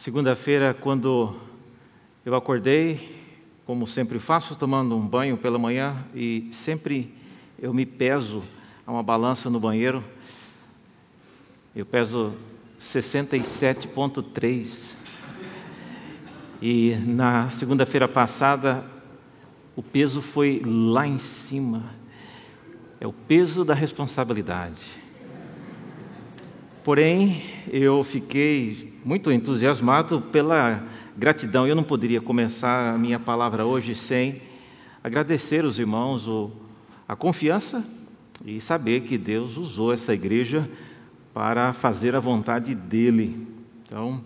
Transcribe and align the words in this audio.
Segunda-feira, 0.00 0.72
quando 0.72 1.34
eu 2.24 2.36
acordei, 2.36 3.20
como 3.66 3.84
sempre 3.84 4.20
faço, 4.20 4.54
tomando 4.54 4.96
um 4.96 5.04
banho 5.04 5.36
pela 5.36 5.58
manhã 5.58 6.04
e 6.14 6.48
sempre 6.52 7.12
eu 7.58 7.74
me 7.74 7.84
peso 7.84 8.40
a 8.86 8.92
uma 8.92 9.02
balança 9.02 9.50
no 9.50 9.58
banheiro. 9.58 10.04
Eu 11.74 11.84
peso 11.84 12.32
67,3. 12.78 14.84
E 16.62 16.94
na 17.04 17.50
segunda-feira 17.50 18.06
passada, 18.06 18.84
o 19.74 19.82
peso 19.82 20.22
foi 20.22 20.62
lá 20.64 21.08
em 21.08 21.18
cima. 21.18 21.82
É 23.00 23.06
o 23.08 23.12
peso 23.12 23.64
da 23.64 23.74
responsabilidade. 23.74 25.07
Porém, 26.88 27.42
eu 27.70 28.02
fiquei 28.02 28.94
muito 29.04 29.30
entusiasmado 29.30 30.22
pela 30.22 30.82
gratidão. 31.14 31.66
Eu 31.66 31.76
não 31.76 31.82
poderia 31.82 32.18
começar 32.18 32.94
a 32.94 32.96
minha 32.96 33.20
palavra 33.20 33.66
hoje 33.66 33.94
sem 33.94 34.40
agradecer 35.04 35.66
os 35.66 35.78
irmãos 35.78 36.26
a 37.06 37.14
confiança 37.14 37.86
e 38.42 38.58
saber 38.58 39.02
que 39.02 39.18
Deus 39.18 39.58
usou 39.58 39.92
essa 39.92 40.14
igreja 40.14 40.66
para 41.34 41.74
fazer 41.74 42.16
a 42.16 42.20
vontade 42.20 42.74
dele. 42.74 43.46
Então, 43.86 44.22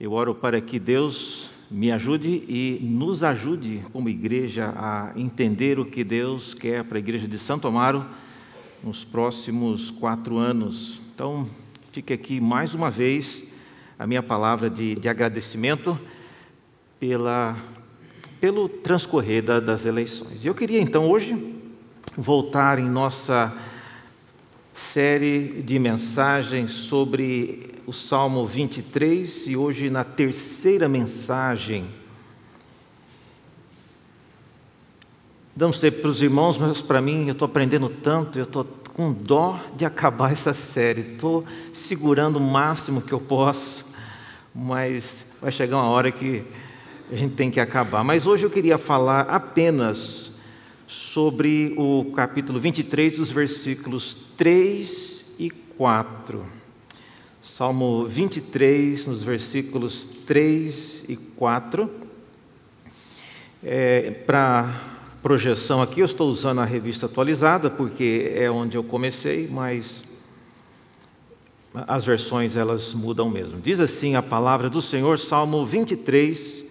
eu 0.00 0.10
oro 0.10 0.34
para 0.34 0.60
que 0.60 0.80
Deus 0.80 1.48
me 1.70 1.92
ajude 1.92 2.42
e 2.48 2.80
nos 2.82 3.22
ajude 3.22 3.84
como 3.92 4.08
igreja 4.08 4.74
a 4.76 5.12
entender 5.14 5.78
o 5.78 5.84
que 5.84 6.02
Deus 6.02 6.54
quer 6.54 6.82
para 6.82 6.98
a 6.98 7.00
igreja 7.00 7.28
de 7.28 7.38
Santo 7.38 7.68
Amaro 7.68 8.04
nos 8.82 9.04
próximos 9.04 9.92
quatro 9.92 10.38
anos. 10.38 11.00
Então, 11.14 11.46
fica 11.98 12.14
aqui 12.14 12.40
mais 12.40 12.76
uma 12.76 12.92
vez 12.92 13.42
a 13.98 14.06
minha 14.06 14.22
palavra 14.22 14.70
de, 14.70 14.94
de 14.94 15.08
agradecimento 15.08 15.98
pela, 17.00 17.56
pelo 18.40 18.68
transcorrer 18.68 19.42
da, 19.42 19.58
das 19.58 19.84
eleições. 19.84 20.44
Eu 20.44 20.54
queria 20.54 20.80
então 20.80 21.10
hoje 21.10 21.60
voltar 22.16 22.78
em 22.78 22.88
nossa 22.88 23.52
série 24.72 25.60
de 25.60 25.76
mensagens 25.76 26.70
sobre 26.70 27.74
o 27.84 27.92
Salmo 27.92 28.46
23 28.46 29.48
e 29.48 29.56
hoje 29.56 29.90
na 29.90 30.04
terceira 30.04 30.88
mensagem. 30.88 31.84
Não 35.56 35.72
sei 35.72 35.90
para 35.90 36.08
os 36.08 36.22
irmãos, 36.22 36.56
mas 36.58 36.80
para 36.80 37.00
mim 37.00 37.26
eu 37.26 37.32
estou 37.32 37.46
aprendendo 37.46 37.88
tanto, 37.88 38.38
eu 38.38 38.44
estou 38.44 38.62
com 38.98 39.12
dó 39.12 39.60
de 39.76 39.84
acabar 39.84 40.32
essa 40.32 40.52
série. 40.52 41.02
Estou 41.02 41.44
segurando 41.72 42.34
o 42.34 42.40
máximo 42.40 43.00
que 43.00 43.12
eu 43.12 43.20
posso, 43.20 43.86
mas 44.52 45.24
vai 45.40 45.52
chegar 45.52 45.76
uma 45.76 45.88
hora 45.88 46.10
que 46.10 46.42
a 47.08 47.14
gente 47.14 47.36
tem 47.36 47.48
que 47.48 47.60
acabar. 47.60 48.02
Mas 48.02 48.26
hoje 48.26 48.42
eu 48.42 48.50
queria 48.50 48.76
falar 48.76 49.20
apenas 49.30 50.32
sobre 50.88 51.74
o 51.78 52.06
capítulo 52.06 52.58
23, 52.58 53.20
os 53.20 53.30
versículos 53.30 54.16
3 54.36 55.26
e 55.38 55.48
4. 55.48 56.44
Salmo 57.40 58.04
23, 58.04 59.06
nos 59.06 59.22
versículos 59.22 60.08
3 60.26 61.04
e 61.08 61.14
4. 61.14 61.88
É, 63.62 64.10
Para 64.26 64.97
projeção 65.22 65.82
aqui, 65.82 66.00
eu 66.00 66.06
estou 66.06 66.28
usando 66.28 66.60
a 66.60 66.64
revista 66.64 67.06
atualizada, 67.06 67.70
porque 67.70 68.32
é 68.34 68.50
onde 68.50 68.76
eu 68.76 68.84
comecei, 68.84 69.48
mas 69.48 70.02
as 71.74 72.04
versões 72.04 72.56
elas 72.56 72.94
mudam 72.94 73.28
mesmo. 73.28 73.60
Diz 73.60 73.80
assim 73.80 74.14
a 74.14 74.22
palavra 74.22 74.70
do 74.70 74.80
Senhor, 74.80 75.18
Salmo 75.18 75.64
23, 75.66 76.64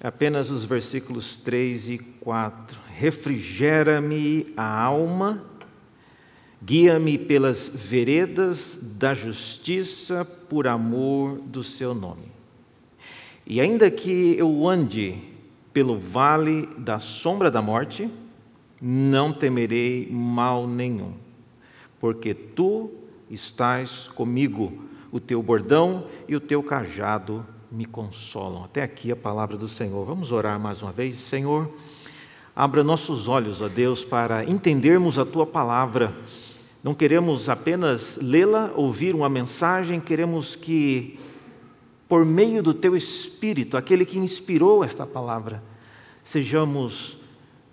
apenas 0.00 0.50
os 0.50 0.64
versículos 0.64 1.36
3 1.36 1.88
e 1.90 1.98
4. 1.98 2.78
Refrigera-me 2.94 4.52
a 4.56 4.82
alma, 4.82 5.44
guia-me 6.62 7.18
pelas 7.18 7.68
veredas 7.68 8.78
da 8.98 9.14
justiça 9.14 10.24
por 10.24 10.66
amor 10.66 11.38
do 11.38 11.62
seu 11.62 11.94
nome. 11.94 12.30
E 13.46 13.60
ainda 13.60 13.90
que 13.90 14.36
eu 14.38 14.68
ande 14.68 15.31
pelo 15.72 15.98
vale 15.98 16.68
da 16.78 16.98
sombra 16.98 17.50
da 17.50 17.62
morte, 17.62 18.10
não 18.80 19.32
temerei 19.32 20.08
mal 20.10 20.66
nenhum, 20.66 21.14
porque 22.00 22.34
tu 22.34 22.90
estás 23.30 24.08
comigo, 24.08 24.84
o 25.10 25.20
teu 25.20 25.42
bordão 25.42 26.06
e 26.28 26.34
o 26.34 26.40
teu 26.40 26.62
cajado 26.62 27.46
me 27.70 27.84
consolam. 27.84 28.64
Até 28.64 28.82
aqui 28.82 29.10
a 29.10 29.16
palavra 29.16 29.56
do 29.56 29.68
Senhor. 29.68 30.04
Vamos 30.04 30.30
orar 30.30 30.60
mais 30.60 30.82
uma 30.82 30.92
vez. 30.92 31.20
Senhor, 31.20 31.70
abra 32.54 32.84
nossos 32.84 33.28
olhos, 33.28 33.62
ó 33.62 33.68
Deus, 33.68 34.04
para 34.04 34.44
entendermos 34.44 35.18
a 35.18 35.24
tua 35.24 35.46
palavra. 35.46 36.14
Não 36.82 36.94
queremos 36.94 37.48
apenas 37.48 38.18
lê-la, 38.20 38.72
ouvir 38.74 39.14
uma 39.14 39.28
mensagem, 39.28 40.00
queremos 40.00 40.56
que 40.56 41.18
por 42.12 42.26
meio 42.26 42.62
do 42.62 42.74
teu 42.74 42.94
Espírito, 42.94 43.74
aquele 43.74 44.04
que 44.04 44.18
inspirou 44.18 44.84
esta 44.84 45.06
palavra, 45.06 45.62
sejamos 46.22 47.16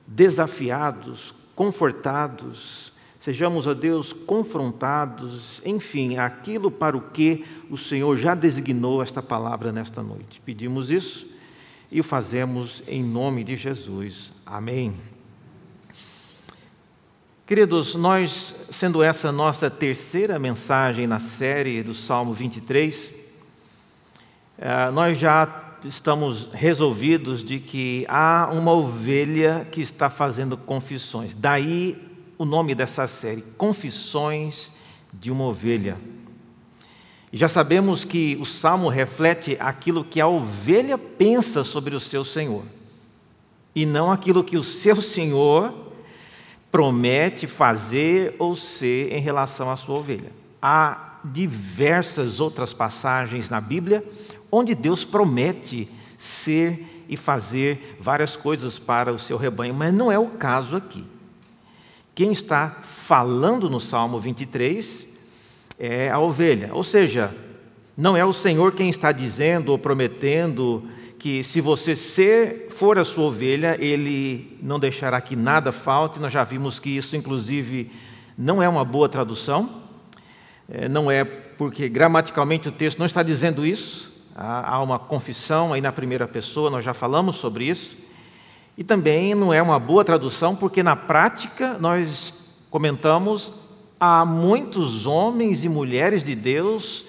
desafiados, 0.08 1.36
confortados, 1.54 2.94
sejamos, 3.20 3.68
a 3.68 3.74
Deus, 3.74 4.14
confrontados, 4.14 5.62
enfim, 5.66 6.16
aquilo 6.16 6.72
para 6.72 6.96
o 6.96 7.02
que 7.02 7.44
o 7.70 7.76
Senhor 7.76 8.16
já 8.16 8.34
designou 8.34 9.04
esta 9.04 9.22
palavra 9.22 9.74
nesta 9.74 10.02
noite. 10.02 10.40
Pedimos 10.46 10.90
isso 10.90 11.28
e 11.92 12.00
o 12.00 12.04
fazemos 12.04 12.82
em 12.88 13.04
nome 13.04 13.44
de 13.44 13.58
Jesus. 13.58 14.32
Amém. 14.46 14.94
Queridos, 17.46 17.94
nós, 17.94 18.56
sendo 18.70 19.04
essa 19.04 19.34
nossa 19.34 19.70
terceira 19.70 20.40
mensagem 20.40 21.06
na 21.06 21.20
série 21.20 21.84
do 21.84 21.94
Salmo 21.94 22.34
23, 22.34 23.12
eh, 23.12 23.19
nós 24.94 25.18
já 25.18 25.78
estamos 25.84 26.50
resolvidos 26.52 27.44
de 27.44 27.60
que 27.60 28.06
há 28.10 28.50
uma 28.52 28.74
ovelha 28.74 29.68
que 29.72 29.82
está 29.82 30.10
fazendo 30.10 30.58
confissões. 30.58 31.34
Daí 31.34 32.10
o 32.40 32.46
nome 32.46 32.74
dessa 32.74 33.06
série, 33.06 33.44
Confissões 33.58 34.72
de 35.14 35.30
uma 35.30 35.44
Ovelha. 35.44 35.98
E 37.34 37.38
já 37.38 37.50
sabemos 37.50 38.06
que 38.06 38.38
o 38.40 38.46
salmo 38.46 38.88
reflete 38.88 39.58
aquilo 39.60 40.06
que 40.06 40.22
a 40.22 40.28
ovelha 40.28 40.98
pensa 40.98 41.66
sobre 41.66 41.94
o 41.96 42.00
seu 42.00 42.24
Senhor, 42.24 42.64
e 43.76 43.86
não 43.86 44.10
aquilo 44.10 44.44
que 44.44 44.58
o 44.58 44.64
seu 44.64 45.02
Senhor 45.02 45.74
promete 46.72 47.46
fazer 47.46 48.36
ou 48.40 48.56
ser 48.56 49.12
em 49.12 49.20
relação 49.20 49.70
à 49.70 49.76
sua 49.76 49.98
ovelha. 50.00 50.32
Há 50.62 51.20
diversas 51.24 52.40
outras 52.40 52.74
passagens 52.74 53.50
na 53.50 53.60
Bíblia 53.60 54.04
onde 54.52 54.76
Deus 54.76 55.04
promete 55.04 55.90
ser 56.18 57.06
e 57.08 57.18
fazer 57.18 57.98
várias 58.00 58.36
coisas 58.36 58.78
para 58.78 59.12
o 59.14 59.20
seu 59.20 59.38
rebanho, 59.38 59.74
mas 59.74 59.94
não 59.94 60.12
é 60.12 60.20
o 60.20 60.28
caso 60.28 60.76
aqui. 60.76 61.04
Quem 62.14 62.32
está 62.32 62.80
falando 62.84 63.70
no 63.70 63.80
Salmo 63.80 64.20
23 64.20 65.08
é 65.80 66.10
a 66.10 66.20
ovelha, 66.20 66.70
ou 66.74 66.84
seja, 66.84 67.34
não 67.96 68.16
é 68.16 68.24
o 68.24 68.32
Senhor 68.34 68.74
quem 68.74 68.90
está 68.90 69.12
dizendo 69.12 69.70
ou 69.70 69.78
prometendo 69.78 70.88
que 71.20 71.44
se 71.44 71.60
você 71.60 71.96
ser, 71.96 72.68
for 72.70 72.98
a 72.98 73.04
sua 73.04 73.26
ovelha, 73.26 73.78
ele 73.80 74.58
não 74.62 74.80
deixará 74.80 75.20
que 75.20 75.36
nada 75.36 75.72
falte. 75.72 76.20
Nós 76.20 76.32
já 76.32 76.46
vimos 76.46 76.80
que 76.80 76.90
isso, 76.90 77.18
inclusive, 77.18 77.92
não 78.38 78.64
é 78.64 78.70
uma 78.70 78.86
boa 78.86 79.10
tradução. 79.10 79.84
É, 80.70 80.88
não 80.88 81.12
é 81.12 81.26
porque 81.26 81.90
gramaticalmente 81.90 82.70
o 82.70 82.72
texto 82.72 83.00
não 83.00 83.06
está 83.06 83.22
dizendo 83.22 83.66
isso. 83.66 84.10
Há 84.42 84.82
uma 84.82 84.98
confissão 84.98 85.74
aí 85.74 85.82
na 85.82 85.92
primeira 85.92 86.26
pessoa, 86.26 86.70
nós 86.70 86.86
já 86.86 86.94
falamos 86.94 87.36
sobre 87.36 87.66
isso. 87.66 87.98
E 88.78 88.86
também 88.86 89.36
não 89.36 89.54
é 89.54 89.62
uma 89.62 89.78
boa 89.78 90.06
tradução, 90.06 90.56
porque 90.56 90.82
na 90.82 90.96
prática 90.96 91.78
nós 91.78 92.34
comentamos 92.72 93.52
há 94.00 94.24
muitos 94.24 95.06
homens 95.06 95.66
e 95.66 95.70
mulheres 95.70 96.24
de 96.24 96.36
Deus 96.36 97.04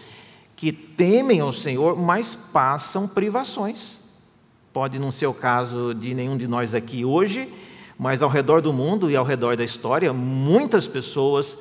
que 0.56 0.72
temem 0.72 1.38
ao 1.38 1.52
Senhor, 1.52 1.96
mas 1.96 2.34
passam 2.34 3.06
privações. 3.06 4.00
Pode 4.72 4.98
não 4.98 5.12
ser 5.12 5.28
o 5.28 5.34
caso 5.34 5.94
de 5.94 6.12
nenhum 6.14 6.36
de 6.36 6.48
nós 6.48 6.74
aqui 6.74 7.04
hoje, 7.04 7.48
mas 7.96 8.22
ao 8.22 8.28
redor 8.28 8.60
do 8.60 8.72
mundo 8.72 9.08
e 9.08 9.14
ao 9.14 9.24
redor 9.24 9.56
da 9.56 9.62
história, 9.62 10.12
muitas 10.12 10.88
pessoas 10.88 11.56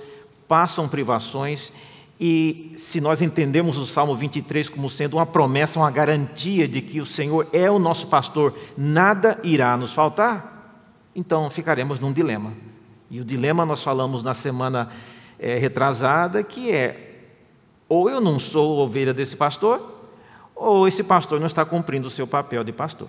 passam 0.48 0.90
privações 0.90 1.72
e 2.20 2.74
se 2.76 3.00
nós 3.00 3.22
entendemos 3.22 3.78
o 3.78 3.86
Salmo 3.86 4.14
23 4.14 4.68
como 4.68 4.90
sendo 4.90 5.16
uma 5.16 5.26
promessa, 5.26 5.80
uma 5.80 5.90
garantia 5.90 6.68
de 6.68 6.82
que 6.82 7.00
o 7.00 7.06
Senhor 7.06 7.48
é 7.54 7.72
o 7.72 7.80
nosso 7.80 8.08
pastor, 8.08 8.54
nada 8.78 9.40
irá 9.42 9.78
nos 9.78 9.94
faltar, 9.94 10.82
então 11.16 11.50
ficaremos 11.50 12.00
num 12.00 12.12
dilema. 12.12 12.52
E 13.10 13.22
o 13.22 13.26
dilema 13.26 13.66
nós 13.66 13.82
falamos 13.82 14.22
na 14.22 14.34
semana 14.34 14.90
é, 15.40 15.58
retrasada, 15.58 16.44
que 16.44 16.72
é: 16.72 17.22
ou 17.88 18.10
eu 18.10 18.20
não 18.20 18.38
sou 18.38 18.80
ovelha 18.80 19.14
desse 19.14 19.38
pastor, 19.38 19.82
ou 20.54 20.88
esse 20.90 21.04
pastor 21.04 21.40
não 21.40 21.48
está 21.48 21.64
cumprindo 21.64 22.10
o 22.10 22.12
seu 22.12 22.28
papel 22.28 22.66
de 22.66 22.74
pastor. 22.74 23.08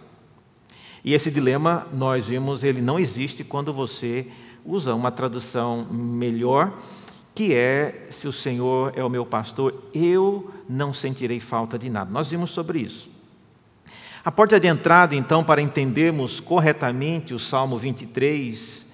E 1.04 1.14
esse 1.14 1.30
dilema, 1.30 1.86
nós 1.92 2.26
vimos, 2.26 2.62
ele 2.62 2.80
não 2.80 2.98
existe 2.98 3.42
quando 3.42 3.72
você 3.72 4.28
usa 4.64 4.94
uma 4.94 5.10
tradução 5.10 5.86
melhor, 5.90 6.72
que 7.34 7.54
é: 7.54 8.06
se 8.10 8.28
o 8.28 8.32
Senhor 8.32 8.92
é 8.96 9.04
o 9.04 9.08
meu 9.08 9.24
pastor, 9.24 9.74
eu 9.94 10.52
não 10.68 10.92
sentirei 10.92 11.40
falta 11.40 11.78
de 11.78 11.88
nada. 11.88 12.10
Nós 12.10 12.30
vimos 12.30 12.50
sobre 12.50 12.80
isso. 12.80 13.08
A 14.24 14.30
porta 14.30 14.60
de 14.60 14.66
entrada, 14.66 15.14
então, 15.14 15.42
para 15.42 15.62
entendermos 15.62 16.40
corretamente 16.40 17.32
o 17.32 17.38
Salmo 17.38 17.78
23, 17.78 18.86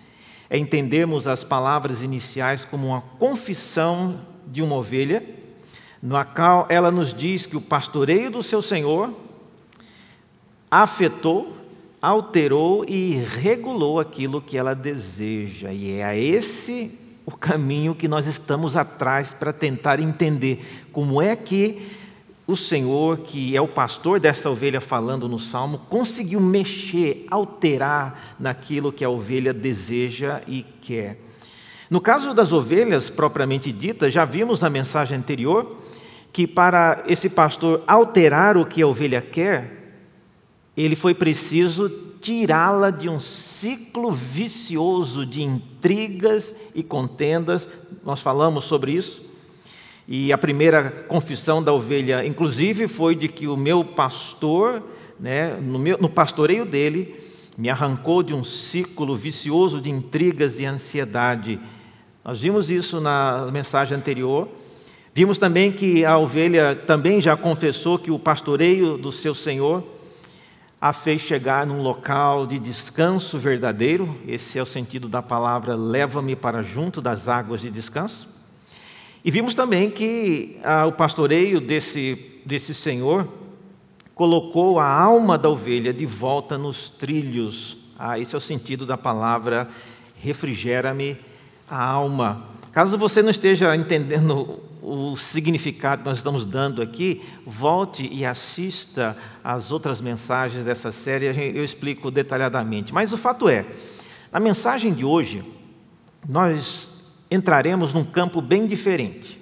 é 0.48 0.56
entendermos 0.56 1.26
as 1.26 1.42
palavras 1.42 2.02
iniciais 2.02 2.64
como 2.64 2.88
uma 2.88 3.00
confissão 3.00 4.20
de 4.46 4.62
uma 4.62 4.76
ovelha, 4.76 5.24
na 6.00 6.24
qual 6.24 6.66
ela 6.68 6.90
nos 6.90 7.12
diz 7.12 7.44
que 7.46 7.56
o 7.56 7.60
pastoreio 7.60 8.30
do 8.30 8.42
seu 8.42 8.62
Senhor 8.62 9.12
afetou 10.70 11.56
alterou 12.00 12.84
e 12.86 13.14
regulou 13.14 13.98
aquilo 13.98 14.40
que 14.40 14.56
ela 14.56 14.74
deseja. 14.74 15.72
E 15.72 15.92
é 15.92 16.04
a 16.04 16.16
esse 16.16 16.96
o 17.26 17.32
caminho 17.32 17.92
que 17.92 18.06
nós 18.06 18.28
estamos 18.28 18.76
atrás 18.76 19.34
para 19.34 19.52
tentar 19.52 19.98
entender 19.98 20.86
como 20.92 21.20
é 21.20 21.34
que 21.34 21.90
o 22.46 22.56
Senhor, 22.56 23.18
que 23.18 23.56
é 23.56 23.60
o 23.60 23.66
pastor 23.66 24.20
dessa 24.20 24.48
ovelha 24.48 24.80
falando 24.80 25.28
no 25.28 25.38
salmo, 25.38 25.78
conseguiu 25.90 26.40
mexer, 26.40 27.26
alterar 27.28 28.36
naquilo 28.38 28.92
que 28.92 29.04
a 29.04 29.10
ovelha 29.10 29.52
deseja 29.52 30.40
e 30.46 30.64
quer. 30.80 31.18
No 31.90 32.00
caso 32.00 32.32
das 32.32 32.52
ovelhas 32.52 33.10
propriamente 33.10 33.72
ditas, 33.72 34.12
já 34.12 34.24
vimos 34.24 34.60
na 34.60 34.70
mensagem 34.70 35.18
anterior 35.18 35.78
que 36.32 36.46
para 36.46 37.02
esse 37.08 37.28
pastor 37.28 37.82
alterar 37.88 38.56
o 38.56 38.64
que 38.64 38.82
a 38.82 38.86
ovelha 38.86 39.20
quer, 39.20 39.96
ele 40.76 40.94
foi 40.94 41.14
preciso 41.14 42.05
tirá-la 42.26 42.90
de 42.90 43.08
um 43.08 43.20
ciclo 43.20 44.10
vicioso 44.10 45.24
de 45.24 45.44
intrigas 45.44 46.56
e 46.74 46.82
contendas. 46.82 47.68
Nós 48.04 48.20
falamos 48.20 48.64
sobre 48.64 48.90
isso. 48.90 49.22
E 50.08 50.32
a 50.32 50.38
primeira 50.38 50.90
confissão 51.06 51.62
da 51.62 51.72
ovelha, 51.72 52.26
inclusive, 52.26 52.88
foi 52.88 53.14
de 53.14 53.28
que 53.28 53.46
o 53.46 53.56
meu 53.56 53.84
pastor, 53.84 54.82
né, 55.20 55.56
no, 55.62 55.78
meu, 55.78 55.98
no 55.98 56.08
pastoreio 56.08 56.66
dele, 56.66 57.14
me 57.56 57.70
arrancou 57.70 58.24
de 58.24 58.34
um 58.34 58.42
ciclo 58.42 59.14
vicioso 59.14 59.80
de 59.80 59.88
intrigas 59.88 60.58
e 60.58 60.64
ansiedade. 60.64 61.60
Nós 62.24 62.40
vimos 62.40 62.72
isso 62.72 63.00
na 63.00 63.48
mensagem 63.52 63.96
anterior. 63.96 64.48
Vimos 65.14 65.38
também 65.38 65.70
que 65.70 66.04
a 66.04 66.18
ovelha 66.18 66.74
também 66.74 67.20
já 67.20 67.36
confessou 67.36 68.00
que 68.00 68.10
o 68.10 68.18
pastoreio 68.18 68.98
do 68.98 69.12
seu 69.12 69.32
Senhor 69.32 69.94
a 70.80 70.92
fez 70.92 71.22
chegar 71.22 71.66
num 71.66 71.80
local 71.80 72.46
de 72.46 72.58
descanso 72.58 73.38
verdadeiro, 73.38 74.18
esse 74.26 74.58
é 74.58 74.62
o 74.62 74.66
sentido 74.66 75.08
da 75.08 75.22
palavra 75.22 75.74
leva-me 75.74 76.36
para 76.36 76.62
junto 76.62 77.00
das 77.00 77.28
águas 77.28 77.62
de 77.62 77.70
descanso. 77.70 78.28
E 79.24 79.30
vimos 79.30 79.54
também 79.54 79.90
que 79.90 80.58
ah, 80.62 80.86
o 80.86 80.92
pastoreio 80.92 81.60
desse, 81.60 82.40
desse 82.44 82.74
Senhor 82.74 83.26
colocou 84.14 84.78
a 84.78 84.88
alma 84.88 85.36
da 85.36 85.48
ovelha 85.48 85.92
de 85.92 86.06
volta 86.06 86.56
nos 86.56 86.88
trilhos. 86.88 87.76
Ah, 87.98 88.18
esse 88.18 88.34
é 88.34 88.38
o 88.38 88.40
sentido 88.40 88.86
da 88.86 88.96
palavra 88.96 89.68
refrigera-me 90.20 91.16
a 91.68 91.82
alma. 91.82 92.55
Caso 92.76 92.98
você 92.98 93.22
não 93.22 93.30
esteja 93.30 93.74
entendendo 93.74 94.60
o 94.82 95.16
significado 95.16 96.02
que 96.02 96.08
nós 96.10 96.18
estamos 96.18 96.44
dando 96.44 96.82
aqui, 96.82 97.22
volte 97.46 98.06
e 98.12 98.22
assista 98.22 99.16
às 99.42 99.72
outras 99.72 99.98
mensagens 99.98 100.66
dessa 100.66 100.92
série, 100.92 101.24
eu 101.56 101.64
explico 101.64 102.10
detalhadamente. 102.10 102.92
Mas 102.92 103.14
o 103.14 103.16
fato 103.16 103.48
é, 103.48 103.64
na 104.30 104.38
mensagem 104.38 104.92
de 104.92 105.06
hoje, 105.06 105.42
nós 106.28 106.90
entraremos 107.30 107.94
num 107.94 108.04
campo 108.04 108.42
bem 108.42 108.66
diferente. 108.66 109.40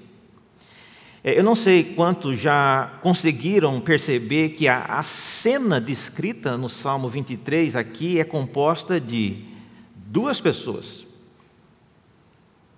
É, 1.25 1.37
eu 1.37 1.43
não 1.43 1.57
sei 1.57 1.83
quantos 1.83 2.39
já 2.39 3.01
conseguiram 3.03 3.81
perceber 3.81 4.51
que 4.51 4.69
a, 4.69 4.85
a 4.85 5.03
cena 5.03 5.81
descrita 5.81 6.57
no 6.57 6.69
Salmo 6.69 7.09
23 7.09 7.75
aqui 7.75 8.21
é 8.21 8.23
composta 8.23 9.01
de 9.01 9.43
duas 10.07 10.41
pessoas. 10.41 11.14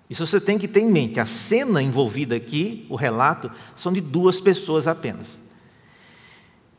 Isso 0.09 0.25
você 0.25 0.39
tem 0.39 0.57
que 0.57 0.67
ter 0.67 0.81
em 0.81 0.91
mente. 0.91 1.19
A 1.19 1.25
cena 1.25 1.81
envolvida 1.81 2.35
aqui, 2.35 2.85
o 2.89 2.95
relato, 2.95 3.51
são 3.75 3.91
de 3.91 3.99
duas 3.99 4.39
pessoas 4.39 4.87
apenas. 4.87 5.39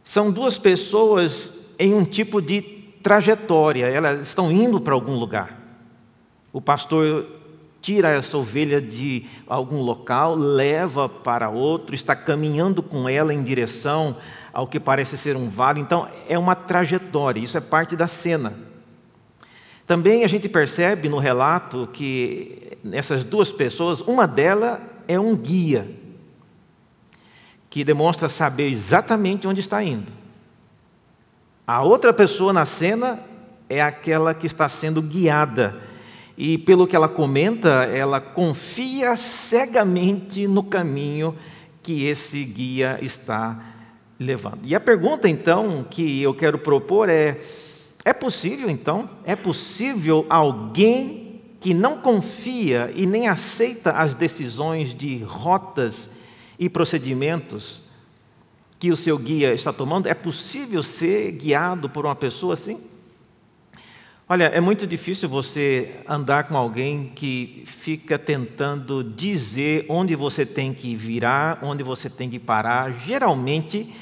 São 0.03 0.31
duas 0.31 0.57
pessoas 0.57 1.53
em 1.79 1.93
um 1.93 2.05
tipo 2.05 2.41
de 2.41 2.63
trajetória, 3.03 3.87
elas 3.87 4.27
estão 4.27 4.51
indo 4.51 4.81
para 4.81 4.95
algum 4.95 5.15
lugar. 5.15 5.59
O 6.53 6.61
pastor 6.61 7.27
tira 7.81 8.09
essa 8.09 8.37
ovelha 8.37 8.81
de 8.81 9.27
algum 9.47 9.81
local, 9.81 10.35
leva 10.35 11.09
para 11.09 11.49
outro, 11.49 11.95
está 11.95 12.17
caminhando 12.17 12.83
com 12.83 13.09
ela 13.09 13.33
em 13.33 13.43
direção 13.43 14.17
ao 14.53 14.67
que 14.67 14.81
parece 14.81 15.17
ser 15.17 15.37
um 15.37 15.49
vale. 15.49 15.81
Então, 15.81 16.09
é 16.29 16.39
uma 16.39 16.55
trajetória, 16.55 17.41
isso 17.41 17.57
é 17.57 17.61
parte 17.61 17.95
da 17.95 18.09
cena. 18.09 18.68
Também 19.89 20.23
a 20.23 20.29
gente 20.29 20.51
percebe 20.51 21.09
no 21.09 21.17
relato 21.17 21.89
que 21.91 22.77
essas 22.93 23.25
duas 23.25 23.51
pessoas, 23.51 24.03
uma 24.03 24.29
delas 24.29 24.81
é 25.09 25.19
um 25.19 25.35
guia, 25.35 25.91
que 27.71 27.83
demonstra 27.83 28.29
saber 28.29 28.69
exatamente 28.69 29.49
onde 29.49 29.61
está 29.61 29.83
indo. 29.83 30.13
A 31.67 31.83
outra 31.83 32.13
pessoa 32.13 32.53
na 32.53 32.67
cena 32.67 33.19
é 33.67 33.81
aquela 33.81 34.35
que 34.35 34.47
está 34.47 34.69
sendo 34.69 35.01
guiada. 35.01 35.81
E 36.37 36.59
pelo 36.59 36.87
que 36.87 36.95
ela 36.95 37.09
comenta, 37.09 37.85
ela 37.85 38.21
confia 38.21 39.17
cegamente 39.17 40.47
no 40.47 40.63
caminho 40.63 41.35
que 41.83 42.05
esse 42.05 42.45
guia 42.45 42.99
está 43.01 43.59
levando. 44.21 44.61
E 44.65 44.75
a 44.75 44.81
pergunta 44.81 45.31
então 45.31 45.83
que 45.89 46.21
eu 46.21 46.35
quero 46.35 46.59
propor 46.59 47.09
é: 47.09 47.41
é 48.05 48.13
possível 48.13 48.71
então? 48.71 49.09
É 49.25 49.37
possível 49.37 50.27
alguém 50.29 51.43
que 51.61 51.75
não 51.75 51.99
confia 51.99 52.93
e 52.95 53.05
nem 53.05 53.29
aceita 53.29 53.93
as 53.93 54.15
decisões 54.15 54.95
de 54.95 55.19
rotas 55.19 56.11
e 56.59 56.69
procedimentos 56.69 57.81
que 58.79 58.93
o 58.93 58.97
seu 58.97 59.19
guia 59.19 59.53
está 59.53 59.73
tomando, 59.73 60.07
é 60.07 60.15
possível 60.15 60.83
ser 60.83 61.33
guiado 61.33 61.91
por 61.91 62.07
uma 62.07 62.15
pessoa 62.15 62.55
assim? 62.55 62.81
Olha, 64.29 64.45
é 64.45 64.61
muito 64.61 64.87
difícil 64.87 65.29
você 65.29 65.97
andar 66.07 66.45
com 66.45 66.57
alguém 66.57 67.11
que 67.15 67.63
fica 67.67 68.19
tentando 68.19 69.03
dizer 69.03 69.87
onde 69.89 70.15
você 70.15 70.45
tem 70.45 70.75
que 70.75 70.95
virar, 70.95 71.59
onde 71.63 71.83
você 71.83 72.11
tem 72.11 72.29
que 72.29 72.39
parar. 72.39 72.93
Geralmente, 72.93 73.93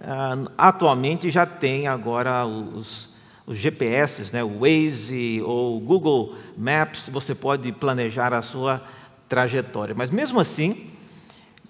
ah, 0.00 0.36
atualmente 0.58 1.30
já 1.30 1.46
tem 1.46 1.86
agora 1.86 2.44
os, 2.44 3.08
os 3.48 3.56
GPS, 3.56 4.30
né, 4.30 4.44
o 4.44 4.60
Waze 4.60 5.40
ou 5.42 5.80
Google 5.80 6.34
Maps, 6.56 7.08
você 7.08 7.34
pode 7.34 7.72
planejar 7.72 8.34
a 8.34 8.42
sua 8.42 8.82
trajetória. 9.26 9.94
Mas 9.94 10.10
mesmo 10.10 10.38
assim, 10.38 10.90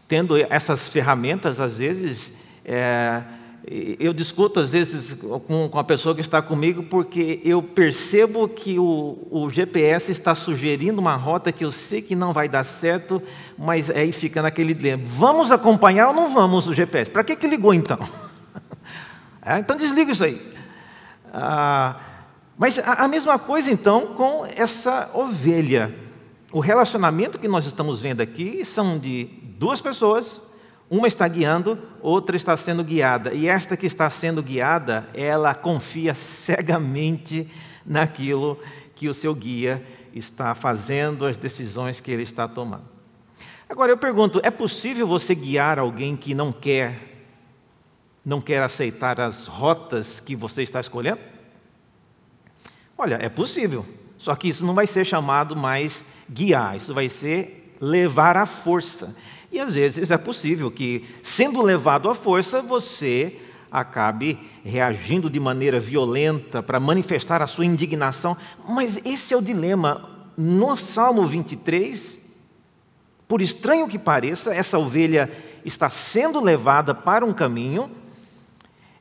tendo 0.08 0.37
essas 0.37 0.88
ferramentas, 0.88 1.61
às 1.61 1.78
vezes, 1.78 2.32
é, 2.64 3.23
eu 4.00 4.12
discuto 4.12 4.58
às 4.58 4.73
vezes 4.73 5.14
com, 5.47 5.68
com 5.68 5.78
a 5.78 5.85
pessoa 5.85 6.16
que 6.16 6.20
está 6.20 6.42
comigo 6.42 6.82
porque 6.82 7.40
eu 7.44 7.62
percebo 7.62 8.49
que 8.49 8.76
o, 8.76 9.28
o, 9.30 9.49
GPS 9.49 10.11
está 10.11 10.35
sugerindo 10.35 11.00
uma 11.00 11.14
rota 11.14 11.52
que 11.52 11.64
eu 11.64 11.70
sei 11.70 12.02
que 12.02 12.16
não 12.16 12.32
vai 12.32 12.49
dar 12.49 12.64
certo, 12.64 13.23
mas 13.56 13.88
aí 13.88 14.11
fica 14.11 14.42
naquele 14.42 14.75
dilema. 14.75 15.04
Vamos 15.04 15.52
acompanhar 15.52 16.08
ou 16.08 16.14
não 16.14 16.35
vamos 16.35 16.66
o 16.66 16.75
GPS? 16.75 17.08
Para 17.08 17.23
que, 17.23 17.37
que 17.37 17.47
ligou 17.47 17.73
então? 17.73 17.99
É, 19.40 19.61
então 19.61 19.78
desliga 19.78 20.12
isso 20.12 20.25
aí. 20.25 20.58
Ah, 21.32 21.97
mas 22.56 22.78
a, 22.78 23.04
a 23.04 23.08
mesma 23.08 23.38
coisa 23.38 23.70
então 23.70 24.14
com 24.14 24.44
essa 24.47 25.11
ovelha. 25.14 25.94
O 26.50 26.61
relacionamento 26.61 27.38
que 27.38 27.47
nós 27.47 27.66
estamos 27.66 28.00
vendo 28.00 28.20
aqui 28.20 28.64
são 28.64 28.99
de 28.99 29.25
duas 29.58 29.80
pessoas, 29.80 30.40
uma 30.88 31.06
está 31.06 31.28
guiando, 31.28 31.78
outra 32.00 32.37
está 32.37 32.56
sendo 32.56 32.82
guiada. 32.82 33.35
E 33.35 33.47
esta 33.47 33.76
que 33.76 33.87
está 33.87 34.08
sendo 34.08 34.42
guiada, 34.42 35.06
ela 35.12 35.54
confia 35.54 36.14
cegamente 36.14 37.50
naquilo 37.85 38.58
que 38.94 39.08
o 39.08 39.14
seu 39.14 39.35
guia 39.35 39.85
está 40.14 40.54
fazendo, 40.54 41.26
as 41.26 41.37
decisões 41.37 42.00
que 42.00 42.11
ele 42.11 42.23
está 42.23 42.49
tomando. 42.49 42.85
Agora 43.68 43.92
eu 43.92 43.99
pergunto: 43.99 44.40
é 44.42 44.50
possível 44.50 45.06
você 45.06 45.35
guiar 45.35 45.78
alguém 45.78 46.16
que 46.16 46.35
não 46.35 46.50
quer 46.50 47.17
não 48.25 48.40
quer 48.40 48.62
aceitar 48.62 49.20
as 49.20 49.46
rotas 49.46 50.20
que 50.20 50.37
você 50.37 50.62
está 50.62 50.80
escolhendo? 50.80 51.20
Olha, 52.96 53.18
é 53.20 53.28
possível, 53.28 53.87
só 54.16 54.34
que 54.34 54.48
isso 54.48 54.66
não 54.66 54.75
vai 54.75 54.87
ser 54.87 55.04
chamado 55.04 55.54
mais 55.54 56.04
guiar, 56.28 56.76
isso 56.76 56.92
vai 56.92 57.08
ser 57.08 57.76
levar 57.80 58.37
à 58.37 58.44
força. 58.44 59.16
E 59.50 59.60
às 59.60 59.75
vezes 59.75 60.10
é 60.10 60.18
possível 60.18 60.70
que, 60.70 61.06
sendo 61.22 61.62
levado 61.62 62.10
à 62.10 62.14
força, 62.14 62.60
você 62.60 63.40
acabe 63.70 64.38
reagindo 64.64 65.30
de 65.30 65.38
maneira 65.38 65.78
violenta 65.78 66.62
para 66.62 66.80
manifestar 66.80 67.42
a 67.42 67.46
sua 67.46 67.64
indignação. 67.64 68.37
Mas 68.68 68.98
esse 69.04 69.32
é 69.32 69.37
o 69.37 69.42
dilema. 69.42 70.16
No 70.37 70.76
Salmo 70.76 71.26
23, 71.26 72.18
por 73.26 73.42
estranho 73.42 73.88
que 73.88 73.98
pareça, 73.98 74.54
essa 74.54 74.78
ovelha 74.78 75.30
está 75.64 75.90
sendo 75.90 76.42
levada 76.42 76.94
para 76.94 77.25
um 77.25 77.32
caminho, 77.32 77.90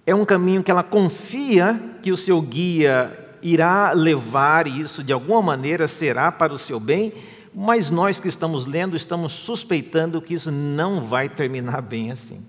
é 0.08 0.16
um 0.16 0.24
caminho 0.24 0.64
que 0.64 0.72
ela 0.72 0.84
confia 0.84 1.78
que 2.02 2.14
o 2.14 2.18
seu 2.18 2.42
guia 2.42 3.36
irá 3.42 3.92
levar 3.92 4.66
e 4.66 4.80
isso 4.80 5.04
de 5.04 5.12
alguma 5.12 5.42
maneira 5.42 5.86
será 5.86 6.32
para 6.32 6.54
o 6.54 6.58
seu 6.58 6.80
bem, 6.80 7.12
mas 7.54 7.92
nós 7.92 8.18
que 8.18 8.30
estamos 8.30 8.66
lendo 8.66 8.96
estamos 8.96 9.34
suspeitando 9.34 10.22
que 10.22 10.34
isso 10.34 10.50
não 10.50 11.02
vai 11.04 11.28
terminar 11.28 11.82
bem 11.82 12.10
assim. 12.10 12.42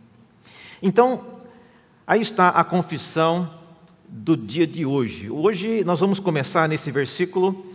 Então, 0.81 1.25
aí 2.07 2.21
está 2.21 2.51
a 2.51 2.63
confissão 2.63 3.51
do 4.07 4.37
dia 4.37 4.67
de 4.67 4.87
hoje. 4.87 5.29
Hoje 5.29 5.83
nós 5.83 5.99
vamos 5.99 6.21
começar 6.21 6.69
nesse 6.69 6.93
versículo 6.93 7.67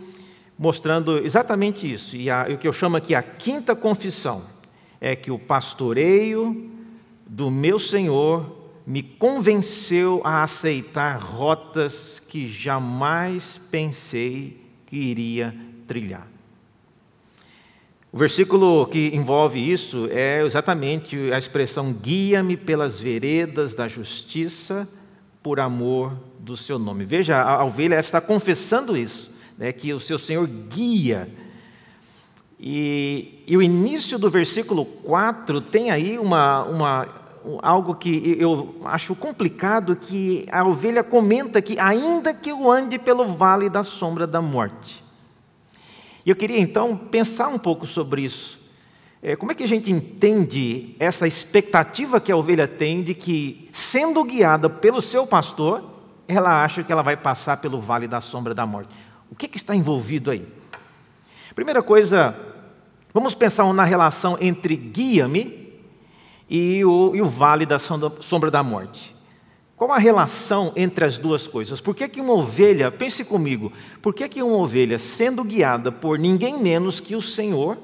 mostrando 0.58 1.18
exatamente 1.18 1.92
isso, 1.92 2.16
e 2.16 2.30
a, 2.30 2.46
o 2.48 2.56
que 2.56 2.66
eu 2.66 2.72
chamo 2.72 2.96
aqui 2.96 3.14
a 3.14 3.22
quinta 3.22 3.76
confissão 3.76 4.44
é 4.98 5.14
que 5.14 5.30
o 5.30 5.38
pastoreio 5.38 6.70
do 7.26 7.50
meu 7.50 7.78
Senhor 7.78 8.63
me 8.86 9.02
convenceu 9.02 10.20
a 10.24 10.42
aceitar 10.42 11.18
rotas 11.18 12.20
que 12.20 12.46
jamais 12.48 13.60
pensei 13.70 14.60
que 14.86 14.96
iria 14.96 15.54
trilhar. 15.86 16.26
O 18.12 18.16
versículo 18.16 18.86
que 18.86 19.08
envolve 19.14 19.58
isso 19.58 20.08
é 20.10 20.44
exatamente 20.44 21.32
a 21.32 21.38
expressão: 21.38 21.92
guia-me 21.92 22.56
pelas 22.56 23.00
veredas 23.00 23.74
da 23.74 23.88
justiça 23.88 24.88
por 25.42 25.58
amor 25.58 26.16
do 26.38 26.56
seu 26.56 26.78
nome. 26.78 27.04
Veja, 27.04 27.42
a 27.42 27.64
ovelha 27.64 27.98
está 27.98 28.20
confessando 28.20 28.96
isso, 28.96 29.34
né, 29.58 29.72
que 29.72 29.92
o 29.92 29.98
seu 29.98 30.18
Senhor 30.18 30.46
guia. 30.46 31.28
E, 32.60 33.42
e 33.46 33.56
o 33.56 33.62
início 33.62 34.18
do 34.18 34.30
versículo 34.30 34.84
4 34.84 35.60
tem 35.60 35.90
aí 35.90 36.18
uma, 36.18 36.62
uma 36.62 37.23
algo 37.62 37.94
que 37.94 38.36
eu 38.38 38.76
acho 38.84 39.14
complicado, 39.14 39.96
que 39.96 40.46
a 40.50 40.64
ovelha 40.64 41.02
comenta 41.02 41.60
que 41.60 41.78
ainda 41.78 42.32
que 42.32 42.50
eu 42.50 42.70
ande 42.70 42.98
pelo 42.98 43.26
vale 43.26 43.68
da 43.68 43.82
sombra 43.82 44.26
da 44.26 44.40
morte. 44.40 45.04
E 46.24 46.30
eu 46.30 46.36
queria 46.36 46.58
então 46.58 46.96
pensar 46.96 47.48
um 47.48 47.58
pouco 47.58 47.86
sobre 47.86 48.22
isso. 48.22 48.58
É, 49.22 49.36
como 49.36 49.52
é 49.52 49.54
que 49.54 49.64
a 49.64 49.68
gente 49.68 49.90
entende 49.90 50.94
essa 50.98 51.26
expectativa 51.26 52.20
que 52.20 52.30
a 52.30 52.36
ovelha 52.36 52.68
tem 52.68 53.02
de 53.02 53.14
que, 53.14 53.68
sendo 53.72 54.22
guiada 54.24 54.68
pelo 54.68 55.00
seu 55.00 55.26
pastor, 55.26 55.82
ela 56.28 56.62
acha 56.62 56.82
que 56.82 56.92
ela 56.92 57.02
vai 57.02 57.16
passar 57.16 57.56
pelo 57.58 57.80
vale 57.80 58.06
da 58.06 58.20
sombra 58.20 58.54
da 58.54 58.66
morte? 58.66 58.94
O 59.30 59.34
que, 59.34 59.48
que 59.48 59.56
está 59.56 59.74
envolvido 59.74 60.30
aí? 60.30 60.46
Primeira 61.54 61.82
coisa, 61.82 62.36
vamos 63.12 63.34
pensar 63.34 63.70
na 63.72 63.84
relação 63.84 64.36
entre 64.40 64.76
guia-me 64.76 65.63
e 66.54 66.84
o, 66.84 67.10
e 67.16 67.20
o 67.20 67.26
vale 67.26 67.66
da 67.66 67.80
sombra 67.80 68.48
da 68.48 68.62
morte. 68.62 69.12
Qual 69.76 69.90
a 69.90 69.98
relação 69.98 70.72
entre 70.76 71.04
as 71.04 71.18
duas 71.18 71.48
coisas? 71.48 71.80
Por 71.80 71.96
que, 71.96 72.06
que 72.08 72.20
uma 72.20 72.32
ovelha, 72.32 72.92
pense 72.92 73.24
comigo, 73.24 73.72
por 74.00 74.14
que, 74.14 74.28
que 74.28 74.40
uma 74.40 74.56
ovelha, 74.58 74.96
sendo 74.96 75.42
guiada 75.42 75.90
por 75.90 76.16
ninguém 76.16 76.56
menos 76.56 77.00
que 77.00 77.16
o 77.16 77.20
Senhor, 77.20 77.76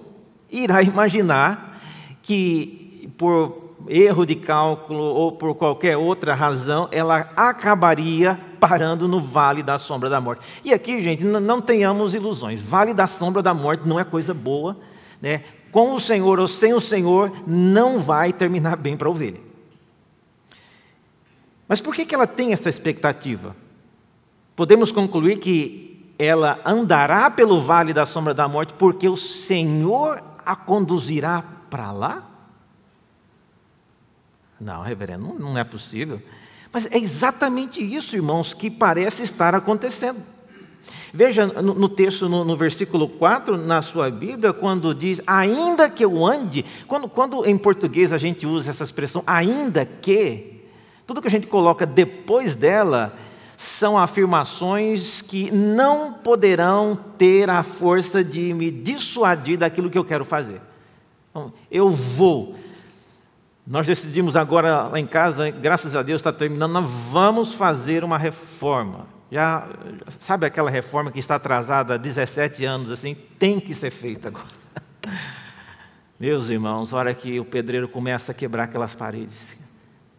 irá 0.48 0.84
imaginar 0.84 1.82
que 2.22 3.10
por 3.18 3.74
erro 3.88 4.24
de 4.24 4.36
cálculo 4.36 5.02
ou 5.02 5.32
por 5.32 5.56
qualquer 5.56 5.96
outra 5.96 6.32
razão, 6.32 6.88
ela 6.92 7.28
acabaria 7.34 8.38
parando 8.60 9.08
no 9.08 9.20
vale 9.20 9.64
da 9.64 9.78
sombra 9.78 10.08
da 10.08 10.20
morte? 10.20 10.42
E 10.64 10.72
aqui, 10.72 11.02
gente, 11.02 11.24
não 11.24 11.60
tenhamos 11.60 12.14
ilusões, 12.14 12.60
vale 12.60 12.94
da 12.94 13.08
sombra 13.08 13.42
da 13.42 13.52
morte 13.52 13.88
não 13.88 13.98
é 13.98 14.04
coisa 14.04 14.32
boa, 14.32 14.76
né? 15.20 15.42
Com 15.70 15.94
o 15.94 16.00
Senhor 16.00 16.38
ou 16.38 16.48
sem 16.48 16.72
o 16.72 16.80
Senhor, 16.80 17.32
não 17.46 17.98
vai 17.98 18.32
terminar 18.32 18.76
bem 18.76 18.96
para 18.96 19.08
a 19.08 19.10
ovelha. 19.10 19.40
Mas 21.68 21.80
por 21.80 21.94
que, 21.94 22.04
que 22.04 22.14
ela 22.14 22.26
tem 22.26 22.52
essa 22.52 22.68
expectativa? 22.68 23.54
Podemos 24.56 24.90
concluir 24.90 25.38
que 25.38 26.14
ela 26.18 26.60
andará 26.66 27.30
pelo 27.30 27.60
vale 27.60 27.92
da 27.92 28.04
sombra 28.04 28.34
da 28.34 28.48
morte 28.48 28.74
porque 28.74 29.08
o 29.08 29.16
Senhor 29.16 30.22
a 30.44 30.56
conduzirá 30.56 31.44
para 31.70 31.92
lá? 31.92 32.28
Não, 34.60 34.82
reverendo, 34.82 35.26
não, 35.26 35.34
não 35.38 35.58
é 35.58 35.64
possível. 35.64 36.20
Mas 36.72 36.86
é 36.86 36.98
exatamente 36.98 37.80
isso, 37.80 38.14
irmãos, 38.14 38.52
que 38.52 38.70
parece 38.70 39.22
estar 39.22 39.54
acontecendo. 39.54 40.20
Veja 41.12 41.46
no, 41.46 41.88
texto, 41.88 42.28
no, 42.28 42.44
no, 42.44 42.56
versículo 42.56 43.08
4, 43.08 43.56
na 43.56 43.82
sua 43.82 44.10
Bíblia, 44.10 44.52
quando 44.52 44.94
diz, 44.94 45.20
ainda 45.26 45.90
que 45.90 46.04
eu 46.04 46.25
ande, 46.25 46.64
quando, 46.87 47.08
quando 47.08 47.44
em 47.44 47.58
português 47.58 48.12
a 48.12 48.18
gente 48.18 48.46
usa 48.46 48.70
essa 48.70 48.84
expressão, 48.84 49.22
ainda 49.26 49.84
que, 49.84 50.62
tudo 51.06 51.20
que 51.20 51.28
a 51.28 51.30
gente 51.30 51.49
coloca 51.49 51.84
depois 51.84 52.54
dela 52.54 53.12
são 53.56 53.99
afirmações 53.99 55.20
que 55.20 55.50
não 55.50 56.12
poderão 56.12 56.99
ter 57.18 57.50
a 57.50 57.62
força 57.62 58.25
de 58.25 58.54
me 58.54 58.70
dissuadir 58.70 59.58
daquilo 59.58 59.90
que 59.90 59.99
eu 59.99 60.04
quero 60.04 60.25
fazer. 60.25 60.62
Então, 61.30 61.52
eu 61.70 61.90
vou. 61.90 62.54
Nós 63.66 63.87
decidimos 63.87 64.34
agora 64.34 64.84
lá 64.84 64.99
em 64.99 65.06
casa, 65.06 65.50
graças 65.50 65.94
a 65.94 66.02
Deus 66.02 66.20
está 66.20 66.32
terminando, 66.32 66.72
nós 66.72 66.87
vamos 66.87 67.52
fazer 67.52 68.02
uma 68.02 68.16
reforma. 68.16 69.06
Já 69.30 69.68
sabe 70.18 70.46
aquela 70.46 70.70
reforma 70.70 71.12
que 71.12 71.20
está 71.20 71.37
atrasada 71.37 71.94
há 71.94 71.96
17 71.96 72.64
anos 72.64 72.90
assim, 72.90 73.14
tem 73.38 73.60
que 73.60 73.75
ser 73.75 73.90
feita 73.90 74.28
agora. 74.28 74.46
Meus 76.18 76.49
irmãos, 76.49 76.92
hora 76.92 77.14
que 77.14 77.38
o 77.38 77.44
pedreiro 77.44 77.88
começa 77.88 78.32
a 78.32 78.34
quebrar 78.34 78.64
aquelas 78.64 78.94
paredes, 78.94 79.56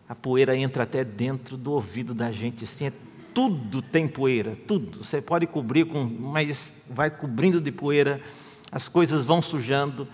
a 0.08 0.16
poeira 0.16 0.56
entra 0.56 0.84
até 0.84 1.04
dentro 1.04 1.58
do 1.58 1.74
ouvido 1.74 2.14
da 2.14 2.32
gente, 2.32 2.64
assim, 2.64 2.88
é, 2.88 2.94
tudo 3.34 3.82
tem 3.82 4.08
poeira, 4.08 4.58
tudo. 4.68 5.04
Você 5.04 5.22
pode 5.22 5.46
cobrir 5.46 5.86
com, 5.86 6.04
mas 6.04 6.74
vai 6.90 7.10
cobrindo 7.10 7.60
de 7.60 7.72
poeira, 7.72 8.22
as 8.72 8.88
coisas 8.88 9.26
vão 9.26 9.42
sujando 9.42 10.08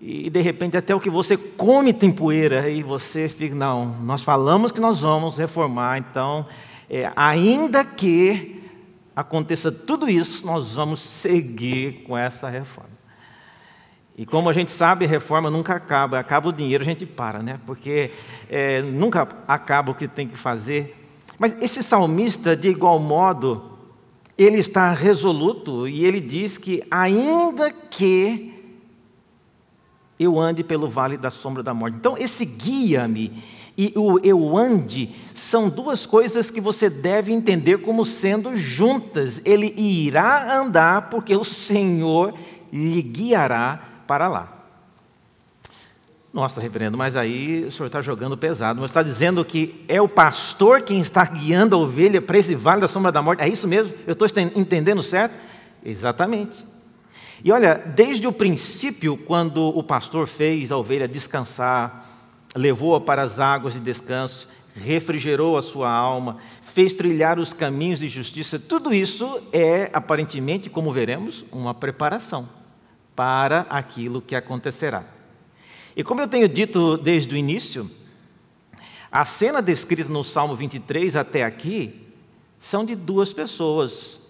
e 0.00 0.28
de 0.28 0.40
repente 0.40 0.76
até 0.76 0.94
o 0.94 1.00
que 1.00 1.08
você 1.08 1.36
come 1.36 1.92
tem 1.92 2.10
poeira 2.10 2.68
e 2.68 2.82
você 2.82 3.28
fica, 3.28 3.54
não, 3.54 3.86
nós 4.02 4.22
falamos 4.22 4.70
que 4.70 4.80
nós 4.80 5.00
vamos 5.00 5.38
reformar, 5.38 5.98
então 5.98 6.46
é, 6.88 7.10
ainda 7.16 7.84
que 7.84 8.62
aconteça 9.14 9.72
tudo 9.72 10.08
isso, 10.08 10.46
nós 10.46 10.74
vamos 10.74 11.00
seguir 11.00 12.04
com 12.04 12.16
essa 12.16 12.48
reforma. 12.48 12.96
E 14.16 14.24
como 14.24 14.48
a 14.48 14.52
gente 14.52 14.70
sabe, 14.70 15.04
reforma 15.04 15.50
nunca 15.50 15.74
acaba, 15.74 16.18
acaba 16.18 16.48
o 16.48 16.52
dinheiro, 16.52 16.82
a 16.82 16.86
gente 16.86 17.04
para, 17.04 17.40
né? 17.40 17.60
Porque 17.66 18.10
é, 18.48 18.80
nunca 18.82 19.28
acaba 19.46 19.92
o 19.92 19.94
que 19.94 20.08
tem 20.08 20.26
que 20.26 20.36
fazer. 20.36 20.96
Mas 21.38 21.54
esse 21.60 21.82
salmista, 21.82 22.56
de 22.56 22.68
igual 22.68 22.98
modo, 22.98 23.76
ele 24.38 24.58
está 24.58 24.90
resoluto 24.92 25.86
e 25.86 26.04
ele 26.04 26.20
diz 26.20 26.56
que, 26.56 26.82
ainda 26.90 27.70
que 27.70 28.54
eu 30.18 30.38
ande 30.38 30.64
pelo 30.64 30.88
vale 30.88 31.18
da 31.18 31.30
sombra 31.30 31.62
da 31.62 31.74
morte. 31.74 31.96
Então, 31.96 32.16
esse 32.16 32.44
guia-me 32.44 33.42
e 33.76 33.92
o 33.94 34.18
eu 34.20 34.56
ande 34.56 35.14
são 35.34 35.68
duas 35.68 36.06
coisas 36.06 36.50
que 36.50 36.60
você 36.60 36.88
deve 36.88 37.32
entender 37.32 37.78
como 37.78 38.04
sendo 38.04 38.56
juntas. 38.56 39.40
Ele 39.44 39.74
irá 39.76 40.58
andar 40.58 41.10
porque 41.10 41.36
o 41.36 41.44
Senhor 41.44 42.32
lhe 42.72 43.02
guiará 43.02 43.80
para 44.06 44.28
lá. 44.28 44.56
Nossa, 46.32 46.60
reverendo, 46.60 46.98
mas 46.98 47.16
aí 47.16 47.64
o 47.64 47.72
senhor 47.72 47.86
está 47.86 48.02
jogando 48.02 48.36
pesado. 48.36 48.78
Mas 48.78 48.90
está 48.90 49.02
dizendo 49.02 49.42
que 49.42 49.82
é 49.88 50.02
o 50.02 50.08
pastor 50.08 50.82
quem 50.82 51.00
está 51.00 51.24
guiando 51.24 51.74
a 51.74 51.78
ovelha 51.78 52.20
para 52.20 52.36
esse 52.36 52.54
vale 52.54 52.82
da 52.82 52.88
sombra 52.88 53.10
da 53.10 53.22
morte. 53.22 53.42
É 53.42 53.48
isso 53.48 53.66
mesmo? 53.66 53.94
Eu 54.06 54.12
estou 54.12 54.28
entendendo 54.54 55.02
certo? 55.02 55.34
Exatamente. 55.82 56.62
E 57.42 57.50
olha, 57.50 57.74
desde 57.74 58.26
o 58.26 58.32
princípio, 58.32 59.16
quando 59.16 59.62
o 59.62 59.82
pastor 59.82 60.26
fez 60.26 60.70
a 60.70 60.76
ovelha 60.76 61.08
descansar, 61.08 62.15
levou-a 62.56 63.00
para 63.00 63.22
as 63.22 63.38
águas 63.38 63.74
de 63.74 63.80
descanso, 63.80 64.48
refrigerou 64.74 65.56
a 65.56 65.62
sua 65.62 65.90
alma, 65.90 66.38
fez 66.60 66.94
trilhar 66.94 67.38
os 67.38 67.52
caminhos 67.52 68.00
de 68.00 68.08
justiça. 68.08 68.58
Tudo 68.58 68.92
isso 68.92 69.40
é, 69.52 69.90
aparentemente, 69.92 70.68
como 70.68 70.90
veremos, 70.90 71.44
uma 71.52 71.74
preparação 71.74 72.48
para 73.14 73.60
aquilo 73.70 74.20
que 74.20 74.34
acontecerá. 74.34 75.04
E 75.94 76.04
como 76.04 76.20
eu 76.20 76.28
tenho 76.28 76.48
dito 76.48 76.98
desde 76.98 77.34
o 77.34 77.38
início, 77.38 77.90
a 79.10 79.24
cena 79.24 79.62
descrita 79.62 80.10
no 80.10 80.22
Salmo 80.22 80.54
23 80.54 81.16
até 81.16 81.42
aqui 81.42 82.02
são 82.58 82.84
de 82.84 82.94
duas 82.94 83.32
pessoas. 83.32 84.20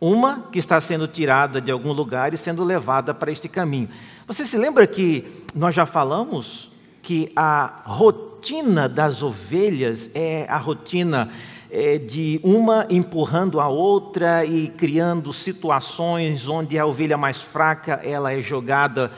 Uma 0.00 0.48
que 0.52 0.58
está 0.58 0.80
sendo 0.80 1.08
tirada 1.08 1.60
de 1.60 1.72
algum 1.72 1.92
lugar 1.92 2.32
e 2.34 2.36
sendo 2.36 2.62
levada 2.62 3.14
para 3.14 3.32
este 3.32 3.48
caminho. 3.48 3.88
Você 4.26 4.44
se 4.44 4.56
lembra 4.58 4.86
que 4.86 5.24
nós 5.54 5.74
já 5.74 5.86
falamos 5.86 6.70
que 7.06 7.30
a 7.36 7.82
rotina 7.84 8.88
das 8.88 9.22
ovelhas 9.22 10.10
é 10.12 10.44
a 10.48 10.56
rotina 10.56 11.30
é, 11.70 11.98
de 11.98 12.40
uma 12.42 12.84
empurrando 12.90 13.60
a 13.60 13.68
outra 13.68 14.44
e 14.44 14.66
criando 14.66 15.32
situações 15.32 16.48
onde 16.48 16.76
a 16.76 16.84
ovelha 16.84 17.16
mais 17.16 17.40
fraca 17.40 18.00
ela 18.02 18.32
é 18.32 18.42
jogada 18.42 19.12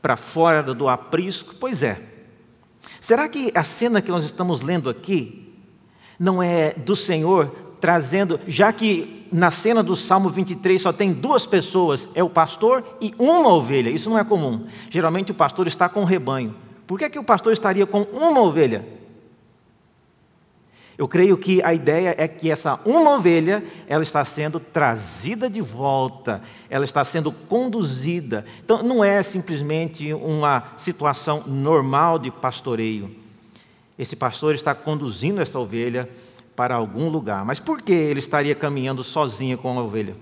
para 0.00 0.16
fora 0.16 0.62
do 0.62 0.88
aprisco? 0.88 1.56
Pois 1.58 1.82
é. 1.82 2.00
Será 3.00 3.28
que 3.28 3.50
a 3.56 3.64
cena 3.64 4.00
que 4.00 4.12
nós 4.12 4.22
estamos 4.22 4.60
lendo 4.60 4.88
aqui 4.88 5.52
não 6.20 6.40
é 6.40 6.74
do 6.74 6.94
Senhor 6.94 7.50
trazendo, 7.80 8.38
já 8.46 8.72
que 8.72 9.26
na 9.32 9.50
cena 9.50 9.82
do 9.82 9.96
Salmo 9.96 10.30
23 10.30 10.80
só 10.80 10.92
tem 10.92 11.12
duas 11.12 11.44
pessoas, 11.44 12.08
é 12.14 12.22
o 12.22 12.30
pastor 12.30 12.84
e 13.00 13.12
uma 13.18 13.52
ovelha. 13.52 13.90
Isso 13.90 14.08
não 14.08 14.16
é 14.16 14.22
comum. 14.22 14.68
Geralmente 14.88 15.32
o 15.32 15.34
pastor 15.34 15.66
está 15.66 15.88
com 15.88 16.02
o 16.02 16.04
rebanho. 16.04 16.54
Por 16.86 16.98
que, 16.98 17.04
é 17.04 17.10
que 17.10 17.18
o 17.18 17.24
pastor 17.24 17.52
estaria 17.52 17.86
com 17.86 18.02
uma 18.02 18.40
ovelha? 18.40 18.84
Eu 20.98 21.08
creio 21.08 21.36
que 21.38 21.62
a 21.62 21.72
ideia 21.72 22.14
é 22.18 22.28
que 22.28 22.50
essa 22.50 22.78
uma 22.84 23.16
ovelha, 23.16 23.64
ela 23.88 24.02
está 24.02 24.24
sendo 24.24 24.60
trazida 24.60 25.48
de 25.48 25.60
volta, 25.60 26.42
ela 26.68 26.84
está 26.84 27.04
sendo 27.04 27.32
conduzida. 27.32 28.44
Então, 28.62 28.82
não 28.82 29.02
é 29.02 29.22
simplesmente 29.22 30.12
uma 30.12 30.64
situação 30.76 31.44
normal 31.46 32.18
de 32.18 32.30
pastoreio. 32.30 33.14
Esse 33.98 34.14
pastor 34.14 34.54
está 34.54 34.74
conduzindo 34.74 35.40
essa 35.40 35.58
ovelha 35.58 36.08
para 36.54 36.74
algum 36.74 37.08
lugar. 37.08 37.44
Mas 37.44 37.58
por 37.58 37.80
que 37.80 37.92
ele 37.92 38.20
estaria 38.20 38.54
caminhando 38.54 39.02
sozinho 39.02 39.56
com 39.56 39.78
a 39.78 39.82
ovelha? 39.82 40.14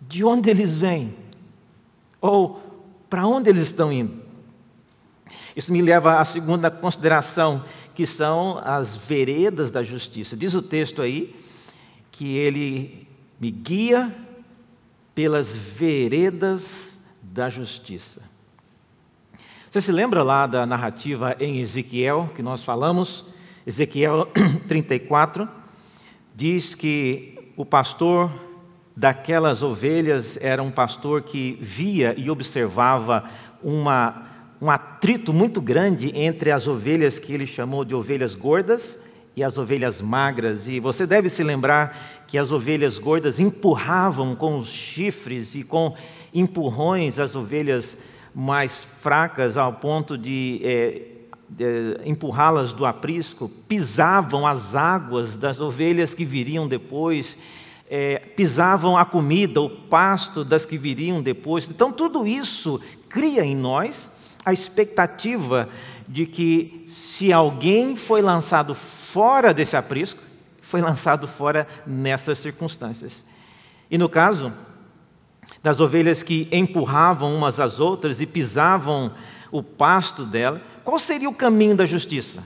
De 0.00 0.24
onde 0.24 0.48
eles 0.48 0.72
vêm? 0.72 1.14
Ou 2.20 2.60
para 3.08 3.26
onde 3.26 3.50
eles 3.50 3.62
estão 3.62 3.92
indo? 3.92 4.19
Isso 5.54 5.72
me 5.72 5.82
leva 5.82 6.18
à 6.18 6.24
segunda 6.24 6.70
consideração, 6.70 7.64
que 7.94 8.06
são 8.06 8.60
as 8.64 8.96
veredas 8.96 9.70
da 9.70 9.82
justiça. 9.82 10.36
Diz 10.36 10.54
o 10.54 10.62
texto 10.62 11.02
aí 11.02 11.34
que 12.10 12.36
ele 12.36 13.06
me 13.38 13.50
guia 13.50 14.14
pelas 15.14 15.56
veredas 15.56 16.98
da 17.22 17.48
justiça. 17.48 18.22
Você 19.70 19.80
se 19.80 19.92
lembra 19.92 20.22
lá 20.22 20.46
da 20.46 20.66
narrativa 20.66 21.36
em 21.38 21.60
Ezequiel 21.60 22.30
que 22.34 22.42
nós 22.42 22.62
falamos? 22.62 23.24
Ezequiel 23.66 24.26
34 24.66 25.48
diz 26.34 26.74
que 26.74 27.52
o 27.56 27.64
pastor 27.64 28.30
daquelas 28.96 29.62
ovelhas 29.62 30.36
era 30.40 30.62
um 30.62 30.70
pastor 30.70 31.22
que 31.22 31.56
via 31.60 32.14
e 32.18 32.30
observava 32.30 33.24
uma, 33.62 34.29
um 34.60 34.70
atrito 34.70 35.32
muito 35.32 35.60
grande 35.60 36.12
entre 36.14 36.50
as 36.50 36.66
ovelhas 36.66 37.18
que 37.18 37.32
ele 37.32 37.46
chamou 37.46 37.84
de 37.84 37.94
ovelhas 37.94 38.34
gordas 38.34 38.98
e 39.34 39.42
as 39.42 39.56
ovelhas 39.56 40.02
magras. 40.02 40.68
E 40.68 40.78
você 40.78 41.06
deve 41.06 41.30
se 41.30 41.42
lembrar 41.42 42.24
que 42.26 42.36
as 42.36 42.50
ovelhas 42.50 42.98
gordas 42.98 43.40
empurravam 43.40 44.36
com 44.36 44.58
os 44.58 44.68
chifres 44.68 45.54
e 45.54 45.62
com 45.62 45.96
empurrões 46.34 47.18
as 47.18 47.34
ovelhas 47.34 47.96
mais 48.34 48.84
fracas 48.84 49.56
ao 49.56 49.72
ponto 49.72 50.18
de 50.18 50.60
é, 50.62 51.02
empurrá-las 52.04 52.74
do 52.74 52.84
aprisco, 52.84 53.48
pisavam 53.66 54.46
as 54.46 54.76
águas 54.76 55.38
das 55.38 55.58
ovelhas 55.58 56.12
que 56.12 56.24
viriam 56.24 56.68
depois, 56.68 57.36
é, 57.88 58.18
pisavam 58.18 58.96
a 58.96 59.06
comida, 59.06 59.60
o 59.60 59.70
pasto 59.70 60.44
das 60.44 60.66
que 60.66 60.76
viriam 60.76 61.22
depois. 61.22 61.68
Então, 61.68 61.90
tudo 61.90 62.26
isso 62.26 62.78
cria 63.08 63.42
em 63.42 63.56
nós 63.56 64.19
a 64.44 64.52
expectativa 64.52 65.68
de 66.08 66.26
que, 66.26 66.84
se 66.86 67.32
alguém 67.32 67.96
foi 67.96 68.22
lançado 68.22 68.74
fora 68.74 69.52
desse 69.54 69.76
aprisco, 69.76 70.20
foi 70.60 70.80
lançado 70.80 71.26
fora 71.26 71.66
nessas 71.86 72.38
circunstâncias. 72.38 73.24
E 73.90 73.98
no 73.98 74.08
caso 74.08 74.52
das 75.62 75.80
ovelhas 75.80 76.22
que 76.22 76.48
empurravam 76.52 77.34
umas 77.34 77.60
às 77.60 77.80
outras 77.80 78.20
e 78.20 78.26
pisavam 78.26 79.12
o 79.50 79.62
pasto 79.62 80.24
dela, 80.24 80.62
qual 80.84 80.98
seria 80.98 81.28
o 81.28 81.34
caminho 81.34 81.76
da 81.76 81.84
justiça? 81.84 82.44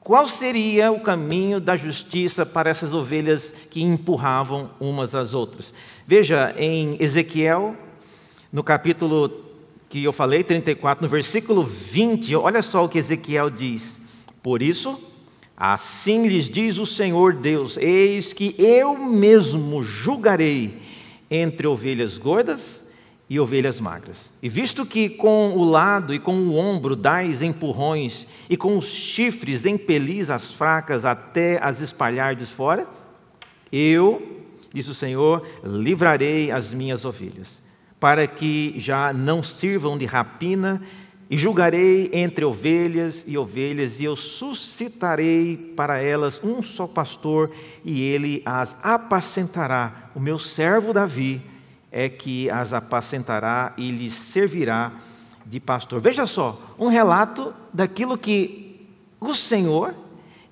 Qual 0.00 0.28
seria 0.28 0.92
o 0.92 1.00
caminho 1.00 1.58
da 1.58 1.76
justiça 1.76 2.44
para 2.44 2.68
essas 2.68 2.92
ovelhas 2.92 3.54
que 3.70 3.82
empurravam 3.82 4.70
umas 4.78 5.14
às 5.14 5.32
outras? 5.32 5.72
Veja 6.06 6.54
em 6.58 6.96
Ezequiel, 7.00 7.74
no 8.52 8.62
capítulo 8.62 9.44
que 9.94 10.02
eu 10.02 10.12
falei, 10.12 10.42
34, 10.42 11.04
no 11.04 11.08
versículo 11.08 11.62
20, 11.62 12.34
olha 12.34 12.62
só 12.62 12.84
o 12.84 12.88
que 12.88 12.98
Ezequiel 12.98 13.48
diz. 13.48 14.00
Por 14.42 14.60
isso, 14.60 15.00
assim 15.56 16.26
lhes 16.26 16.48
diz 16.48 16.78
o 16.78 16.84
Senhor 16.84 17.32
Deus: 17.34 17.76
Eis 17.76 18.32
que 18.32 18.56
eu 18.58 18.98
mesmo 18.98 19.84
julgarei 19.84 20.78
entre 21.30 21.68
ovelhas 21.68 22.18
gordas 22.18 22.90
e 23.30 23.38
ovelhas 23.38 23.78
magras. 23.78 24.32
E 24.42 24.48
visto 24.48 24.84
que 24.84 25.08
com 25.08 25.52
o 25.52 25.62
lado 25.62 26.12
e 26.12 26.18
com 26.18 26.38
o 26.38 26.56
ombro 26.56 26.96
dais 26.96 27.40
empurrões, 27.40 28.26
e 28.50 28.56
com 28.56 28.76
os 28.76 28.86
chifres 28.86 29.64
empelis 29.64 30.28
as 30.28 30.52
fracas 30.52 31.04
até 31.04 31.60
as 31.62 31.80
espalhardes 31.80 32.50
fora, 32.50 32.84
eu, 33.70 34.42
diz 34.72 34.88
o 34.88 34.94
Senhor, 34.94 35.46
livrarei 35.62 36.50
as 36.50 36.72
minhas 36.72 37.04
ovelhas, 37.04 37.62
para 38.04 38.26
que 38.26 38.74
já 38.76 39.14
não 39.14 39.42
sirvam 39.42 39.96
de 39.96 40.04
rapina, 40.04 40.82
e 41.30 41.38
julgarei 41.38 42.10
entre 42.12 42.44
ovelhas 42.44 43.24
e 43.26 43.38
ovelhas, 43.38 43.98
e 43.98 44.04
eu 44.04 44.14
suscitarei 44.14 45.56
para 45.74 46.02
elas 46.02 46.38
um 46.44 46.62
só 46.62 46.86
pastor, 46.86 47.50
e 47.82 48.02
ele 48.02 48.42
as 48.44 48.76
apacentará, 48.82 50.10
o 50.14 50.20
meu 50.20 50.38
servo 50.38 50.92
Davi 50.92 51.40
é 51.90 52.10
que 52.10 52.50
as 52.50 52.74
apacentará 52.74 53.72
e 53.78 53.90
lhes 53.90 54.12
servirá 54.12 54.92
de 55.46 55.58
pastor. 55.58 55.98
Veja 55.98 56.26
só, 56.26 56.60
um 56.78 56.88
relato 56.88 57.54
daquilo 57.72 58.18
que 58.18 58.86
o 59.18 59.32
Senhor 59.32 59.94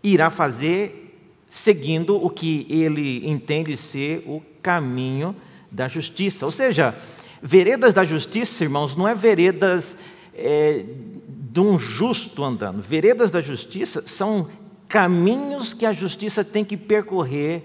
irá 0.02 0.30
fazer 0.30 1.18
seguindo 1.50 2.16
o 2.16 2.30
que 2.30 2.66
ele 2.70 3.28
entende 3.28 3.76
ser 3.76 4.24
o 4.26 4.42
caminho 4.62 5.36
da 5.70 5.86
justiça. 5.86 6.46
Ou 6.46 6.52
seja, 6.52 6.96
veredas 7.42 7.92
da 7.92 8.05
justiça, 8.05 8.62
irmãos, 8.62 8.94
não 8.94 9.09
é 9.09 9.14
veredas 9.14 9.96
é, 10.33 10.85
de 11.28 11.61
um 11.61 11.78
justo 11.78 12.44
andando. 12.44 12.81
Veredas 12.81 13.31
da 13.31 13.40
justiça 13.40 14.05
são 14.07 14.48
caminhos 14.88 15.74
que 15.74 15.85
a 15.85 15.92
justiça 15.92 16.44
tem 16.44 16.64
que 16.64 16.76
percorrer 16.76 17.64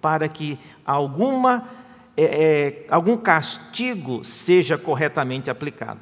para 0.00 0.28
que 0.28 0.58
alguma 0.84 1.68
é, 2.16 2.24
é, 2.24 2.86
algum 2.88 3.16
castigo 3.16 4.24
seja 4.24 4.78
corretamente 4.78 5.50
aplicado. 5.50 6.00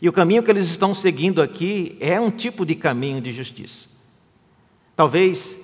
E 0.00 0.08
o 0.08 0.12
caminho 0.12 0.42
que 0.42 0.50
eles 0.50 0.68
estão 0.68 0.94
seguindo 0.94 1.42
aqui 1.42 1.96
é 2.00 2.20
um 2.20 2.30
tipo 2.30 2.64
de 2.64 2.74
caminho 2.74 3.20
de 3.20 3.32
justiça. 3.32 3.86
Talvez, 4.96 5.56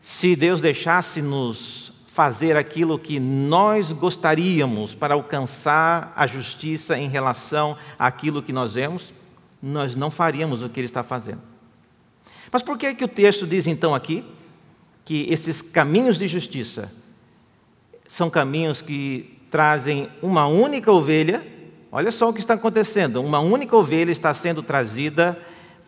se 0.00 0.34
Deus 0.34 0.60
deixasse-nos 0.60 1.89
fazer 2.12 2.56
aquilo 2.56 2.98
que 2.98 3.20
nós 3.20 3.92
gostaríamos 3.92 4.94
para 4.94 5.14
alcançar 5.14 6.12
a 6.16 6.26
justiça 6.26 6.98
em 6.98 7.08
relação 7.08 7.76
àquilo 7.96 8.42
que 8.42 8.52
nós 8.52 8.74
vemos, 8.74 9.14
nós 9.62 9.94
não 9.94 10.10
faríamos 10.10 10.62
o 10.62 10.68
que 10.68 10.80
Ele 10.80 10.86
está 10.86 11.04
fazendo. 11.04 11.40
Mas 12.50 12.62
por 12.62 12.76
que, 12.76 12.94
que 12.94 13.04
o 13.04 13.08
texto 13.08 13.46
diz 13.46 13.66
então 13.68 13.94
aqui 13.94 14.24
que 15.04 15.26
esses 15.30 15.62
caminhos 15.62 16.18
de 16.18 16.26
justiça 16.26 16.92
são 18.08 18.28
caminhos 18.28 18.82
que 18.82 19.38
trazem 19.50 20.08
uma 20.20 20.46
única 20.46 20.90
ovelha. 20.90 21.46
Olha 21.92 22.10
só 22.10 22.28
o 22.28 22.32
que 22.32 22.40
está 22.40 22.54
acontecendo: 22.54 23.22
uma 23.22 23.40
única 23.40 23.76
ovelha 23.76 24.10
está 24.10 24.34
sendo 24.34 24.62
trazida 24.62 25.38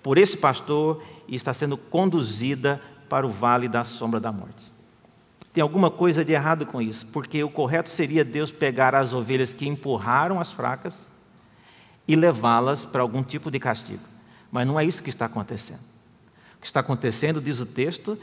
por 0.03 0.19
esse 0.19 0.37
pastor 0.37 1.03
e 1.27 1.35
está 1.35 1.53
sendo 1.53 1.77
conduzida 1.77 2.81
para 3.09 3.27
o 3.27 3.31
vale 3.31 3.69
da 3.69 3.85
sombra 3.85 4.21
da 4.21 4.31
morte. 4.33 4.72
Tem 5.53 5.61
alguma 5.61 5.91
coisa 5.91 6.25
de 6.25 6.33
errado 6.33 6.65
com 6.65 6.81
isso, 6.81 7.07
porque 7.09 7.45
o 7.45 7.51
correto 7.51 7.91
seria 7.91 8.25
Deus 8.25 8.51
pegar 8.51 8.95
as 8.95 9.13
ovelhas 9.13 9.53
que 9.53 9.69
empurraram 9.69 10.41
as 10.41 10.51
fracas 10.51 11.09
e 12.09 12.17
levá-las 12.17 12.87
para 12.87 13.03
algum 13.03 13.23
tipo 13.23 13.51
de 13.51 13.59
castigo. 13.59 14.03
Mas 14.51 14.67
não 14.67 14.81
é 14.81 14.85
isso 14.85 15.03
que 15.03 15.11
está 15.11 15.27
acontecendo. 15.27 15.81
O 16.57 16.61
que 16.61 16.67
está 16.67 16.81
acontecendo, 16.81 17.41
diz 17.41 17.61
o 17.61 17.67
texto, 17.67 18.19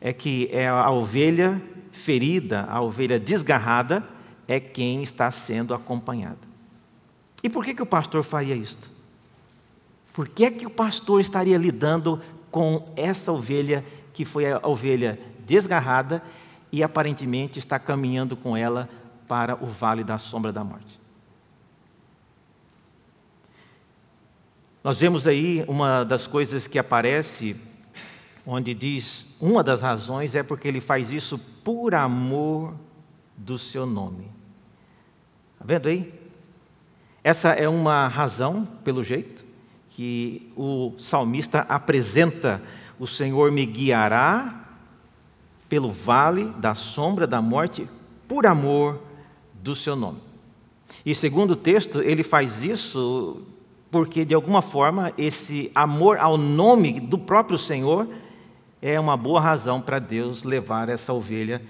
é 0.00 0.12
que 0.12 0.48
é 0.50 0.68
a 0.68 0.90
ovelha 0.90 1.60
ferida, 1.90 2.66
a 2.68 2.80
ovelha 2.80 3.20
desgarrada, 3.20 4.02
é 4.48 4.58
quem 4.58 5.02
está 5.02 5.30
sendo 5.30 5.74
acompanhada. 5.74 6.38
E 7.42 7.48
por 7.48 7.64
que, 7.64 7.74
que 7.74 7.82
o 7.82 7.86
pastor 7.86 8.22
faria 8.22 8.54
isto? 8.54 8.90
Por 10.12 10.28
que, 10.28 10.50
que 10.50 10.66
o 10.66 10.70
pastor 10.70 11.20
estaria 11.20 11.58
lidando 11.58 12.20
com 12.50 12.92
essa 12.96 13.32
ovelha 13.32 13.84
que 14.12 14.24
foi 14.24 14.50
a 14.50 14.60
ovelha 14.62 15.18
desgarrada 15.46 16.22
e 16.72 16.82
aparentemente 16.82 17.58
está 17.58 17.78
caminhando 17.78 18.34
com 18.34 18.56
ela 18.56 18.88
para 19.28 19.62
o 19.62 19.66
vale 19.66 20.02
da 20.02 20.16
sombra 20.16 20.50
da 20.50 20.64
morte. 20.64 20.98
Nós 24.82 24.98
vemos 24.98 25.28
aí 25.28 25.64
uma 25.68 26.02
das 26.02 26.26
coisas 26.26 26.66
que 26.66 26.78
aparece, 26.78 27.54
onde 28.44 28.74
diz: 28.74 29.26
uma 29.40 29.62
das 29.62 29.80
razões 29.82 30.34
é 30.34 30.42
porque 30.42 30.66
ele 30.66 30.80
faz 30.80 31.12
isso 31.12 31.38
por 31.38 31.94
amor 31.94 32.74
do 33.36 33.58
seu 33.58 33.86
nome. 33.86 34.24
Está 35.54 35.64
vendo 35.64 35.88
aí? 35.88 36.12
Essa 37.22 37.50
é 37.50 37.68
uma 37.68 38.08
razão, 38.08 38.66
pelo 38.82 39.04
jeito, 39.04 39.44
que 39.90 40.50
o 40.56 40.94
salmista 40.98 41.60
apresenta: 41.68 42.60
o 42.98 43.06
Senhor 43.06 43.52
me 43.52 43.64
guiará 43.64 44.61
pelo 45.72 45.90
vale 45.90 46.52
da 46.58 46.74
sombra 46.74 47.26
da 47.26 47.40
morte, 47.40 47.88
por 48.28 48.44
amor 48.44 49.00
do 49.54 49.74
seu 49.74 49.96
nome. 49.96 50.18
E 51.02 51.14
segundo 51.14 51.52
o 51.52 51.56
texto, 51.56 52.02
ele 52.02 52.22
faz 52.22 52.62
isso 52.62 53.40
porque 53.90 54.22
de 54.22 54.34
alguma 54.34 54.60
forma 54.60 55.14
esse 55.16 55.72
amor 55.74 56.18
ao 56.18 56.36
nome 56.36 57.00
do 57.00 57.16
próprio 57.16 57.56
Senhor 57.56 58.06
é 58.82 59.00
uma 59.00 59.16
boa 59.16 59.40
razão 59.40 59.80
para 59.80 59.98
Deus 59.98 60.44
levar 60.44 60.90
essa 60.90 61.14
ovelha 61.14 61.62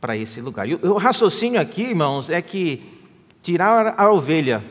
para 0.00 0.16
esse 0.16 0.40
lugar. 0.40 0.68
E 0.68 0.76
o 0.76 0.96
raciocínio 0.96 1.60
aqui, 1.60 1.82
irmãos, 1.82 2.30
é 2.30 2.40
que 2.40 2.84
tirar 3.42 3.98
a 3.98 4.08
ovelha 4.12 4.64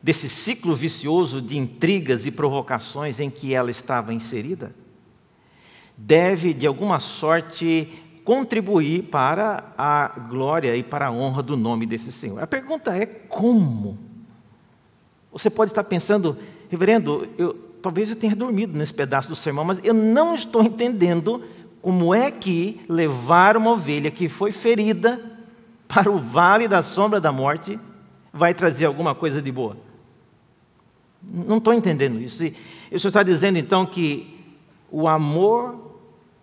desse 0.00 0.28
ciclo 0.28 0.76
vicioso 0.76 1.42
de 1.42 1.58
intrigas 1.58 2.24
e 2.24 2.30
provocações 2.30 3.18
em 3.18 3.30
que 3.30 3.52
ela 3.52 3.72
estava 3.72 4.14
inserida, 4.14 4.70
deve 5.96 6.54
de 6.54 6.68
alguma 6.68 7.00
sorte 7.00 8.04
contribuir 8.28 9.04
para 9.04 9.72
a 9.78 10.06
glória 10.28 10.76
e 10.76 10.82
para 10.82 11.06
a 11.06 11.10
honra 11.10 11.42
do 11.42 11.56
nome 11.56 11.86
desse 11.86 12.12
Senhor. 12.12 12.42
A 12.42 12.46
pergunta 12.46 12.94
é 12.94 13.06
como? 13.06 13.98
Você 15.32 15.48
pode 15.48 15.70
estar 15.70 15.82
pensando, 15.84 16.36
reverendo, 16.68 17.26
eu, 17.38 17.54
talvez 17.80 18.10
eu 18.10 18.16
tenha 18.16 18.36
dormido 18.36 18.76
nesse 18.76 18.92
pedaço 18.92 19.30
do 19.30 19.34
sermão, 19.34 19.64
mas 19.64 19.80
eu 19.82 19.94
não 19.94 20.34
estou 20.34 20.62
entendendo 20.62 21.42
como 21.80 22.14
é 22.14 22.30
que 22.30 22.82
levar 22.86 23.56
uma 23.56 23.70
ovelha 23.70 24.10
que 24.10 24.28
foi 24.28 24.52
ferida 24.52 25.18
para 25.88 26.10
o 26.10 26.18
vale 26.18 26.68
da 26.68 26.82
sombra 26.82 27.18
da 27.18 27.32
morte 27.32 27.80
vai 28.30 28.52
trazer 28.52 28.84
alguma 28.84 29.14
coisa 29.14 29.40
de 29.40 29.50
boa. 29.50 29.74
Não 31.22 31.56
estou 31.56 31.72
entendendo 31.72 32.20
isso. 32.20 32.44
E 32.44 32.54
o 32.92 33.00
senhor 33.00 33.08
está 33.08 33.22
dizendo 33.22 33.56
então 33.56 33.86
que 33.86 34.38
o 34.90 35.08
amor 35.08 35.87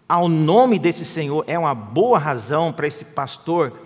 ao 0.07 0.27
nome 0.27 0.77
desse 0.77 1.03
Senhor 1.03 1.43
é 1.47 1.57
uma 1.57 1.73
boa 1.73 2.19
razão 2.19 2.71
para 2.71 2.87
esse 2.87 3.03
pastor, 3.05 3.79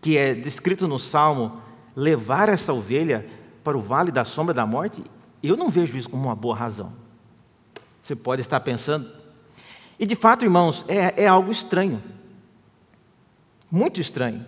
que 0.00 0.16
é 0.16 0.34
descrito 0.34 0.86
no 0.86 0.98
Salmo, 0.98 1.60
levar 1.96 2.48
essa 2.48 2.72
ovelha 2.72 3.28
para 3.64 3.76
o 3.76 3.82
vale 3.82 4.10
da 4.10 4.24
sombra 4.24 4.54
da 4.54 4.66
morte, 4.66 5.02
eu 5.42 5.56
não 5.56 5.68
vejo 5.68 5.96
isso 5.96 6.08
como 6.08 6.24
uma 6.24 6.34
boa 6.34 6.56
razão. 6.56 6.92
Você 8.02 8.14
pode 8.14 8.42
estar 8.42 8.60
pensando. 8.60 9.10
E 9.98 10.06
de 10.06 10.14
fato, 10.14 10.44
irmãos, 10.44 10.84
é, 10.88 11.24
é 11.24 11.26
algo 11.26 11.50
estranho. 11.50 12.02
Muito 13.70 14.00
estranho. 14.00 14.44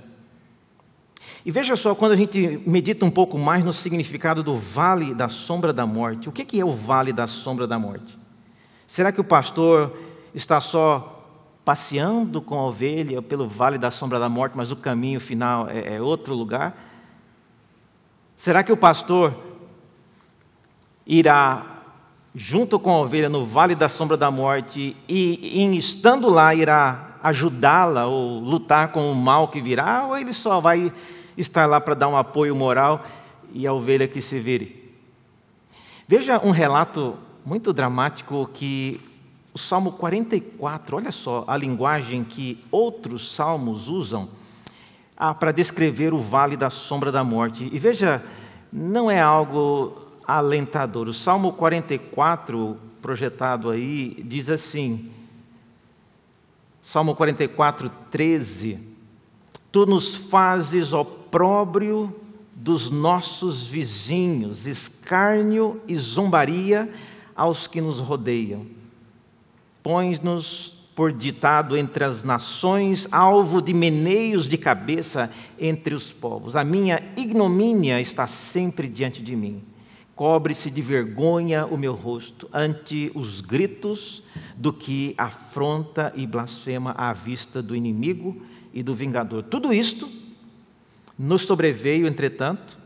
E 1.44 1.50
veja 1.50 1.76
só, 1.76 1.94
quando 1.94 2.12
a 2.12 2.16
gente 2.16 2.62
medita 2.66 3.05
um 3.05 3.11
pouco 3.11 3.38
mais 3.38 3.64
no 3.64 3.72
significado 3.72 4.42
do 4.42 4.57
vale 4.57 5.14
da 5.14 5.28
sombra 5.28 5.72
da 5.72 5.85
morte, 5.85 6.28
o 6.28 6.33
que 6.33 6.61
é 6.61 6.64
o 6.64 6.74
vale 6.74 7.12
da 7.12 7.26
sombra 7.26 7.66
da 7.66 7.78
morte? 7.78 8.18
Será 8.87 9.11
que 9.11 9.20
o 9.20 9.24
pastor 9.24 9.96
está 10.35 10.61
só 10.61 11.21
passeando 11.64 12.42
com 12.42 12.59
a 12.59 12.66
ovelha 12.66 13.23
pelo 13.23 13.47
vale 13.47 13.79
da 13.79 13.90
sombra 13.90 14.18
da 14.18 14.29
morte, 14.29 14.57
mas 14.57 14.71
o 14.71 14.77
caminho 14.77 15.21
final 15.21 15.68
é, 15.68 15.97
é 15.97 16.03
outro 16.03 16.35
lugar? 16.35 16.77
Será 18.35 18.62
que 18.62 18.73
o 18.73 18.77
pastor 18.77 19.38
irá 21.07 21.66
junto 22.35 22.79
com 22.79 22.90
a 22.90 23.01
ovelha 23.01 23.29
no 23.29 23.45
vale 23.45 23.75
da 23.75 23.88
sombra 23.88 24.16
da 24.16 24.31
morte 24.31 24.97
e, 25.09 25.61
em 25.61 25.77
estando 25.77 26.29
lá, 26.29 26.55
irá 26.55 27.18
ajudá-la 27.23 28.07
ou 28.07 28.40
lutar 28.40 28.88
com 28.88 29.12
o 29.12 29.14
mal 29.14 29.49
que 29.49 29.61
virá? 29.61 30.07
Ou 30.07 30.18
ele 30.18 30.33
só 30.33 30.61
vai 30.61 30.92
estar 31.37 31.66
lá 31.66 31.81
para 31.81 31.95
dar 31.95 32.09
um 32.09 32.16
apoio 32.16 32.57
moral 32.57 33.05
e 33.53 33.66
a 33.66 33.73
ovelha 33.73 34.09
que 34.09 34.21
se 34.21 34.40
vire? 34.40 34.83
Veja 36.09 36.40
um 36.45 36.51
relato 36.51 37.16
muito 37.45 37.73
dramático 37.73 38.51
que 38.53 39.01
o 39.54 39.58
Salmo 39.58 39.92
44, 39.92 40.96
olha 40.96 41.12
só 41.12 41.44
a 41.46 41.56
linguagem 41.56 42.24
que 42.24 42.64
outros 42.70 43.34
salmos 43.34 43.88
usam 43.88 44.30
ah, 45.16 45.34
para 45.34 45.52
descrever 45.52 46.14
o 46.14 46.20
vale 46.20 46.56
da 46.56 46.70
sombra 46.70 47.12
da 47.12 47.22
morte. 47.22 47.68
E 47.70 47.78
veja, 47.78 48.24
não 48.72 49.10
é 49.10 49.20
algo 49.20 49.96
alentador. 50.26 51.06
O 51.06 51.12
Salmo 51.12 51.52
44, 51.52 52.78
projetado 53.02 53.68
aí, 53.68 54.22
diz 54.24 54.48
assim: 54.48 55.10
Salmo 56.82 57.14
44, 57.14 57.90
13: 58.10 58.78
Tu 59.70 59.84
nos 59.84 60.14
fazes 60.14 60.94
opróbrio 60.94 62.14
dos 62.54 62.90
nossos 62.90 63.66
vizinhos, 63.66 64.66
escárnio 64.66 65.80
e 65.86 65.94
zombaria 65.94 66.90
aos 67.36 67.66
que 67.66 67.82
nos 67.82 67.98
rodeiam. 67.98 68.66
Pões-nos 69.83 70.83
por 70.95 71.12
ditado 71.12 71.77
entre 71.77 72.05
as 72.05 72.23
nações, 72.23 73.09
alvo 73.11 73.62
de 73.62 73.73
meneios 73.73 74.47
de 74.47 74.59
cabeça 74.59 75.31
entre 75.59 75.95
os 75.95 76.12
povos. 76.12 76.55
A 76.55 76.64
minha 76.64 77.03
ignomínia 77.16 78.01
está 78.01 78.27
sempre 78.27 78.87
diante 78.87 79.23
de 79.23 79.35
mim. 79.35 79.62
Cobre-se 80.14 80.71
de 80.71 80.83
vergonha 80.83 81.66
o 81.66 81.79
meu 81.79 81.95
rosto 81.95 82.47
ante 82.53 83.11
os 83.14 83.40
gritos 83.40 84.23
do 84.55 84.73
que 84.73 85.14
afronta 85.16 86.12
e 86.14 86.27
blasfema 86.27 86.95
à 86.97 87.12
vista 87.12 87.62
do 87.62 87.75
inimigo 87.75 88.40
e 88.75 88.83
do 88.83 88.95
vingador. 88.95 89.42
Tudo 89.42 89.73
isto 89.73 90.09
nos 91.18 91.42
sobreveio, 91.42 92.07
entretanto, 92.07 92.79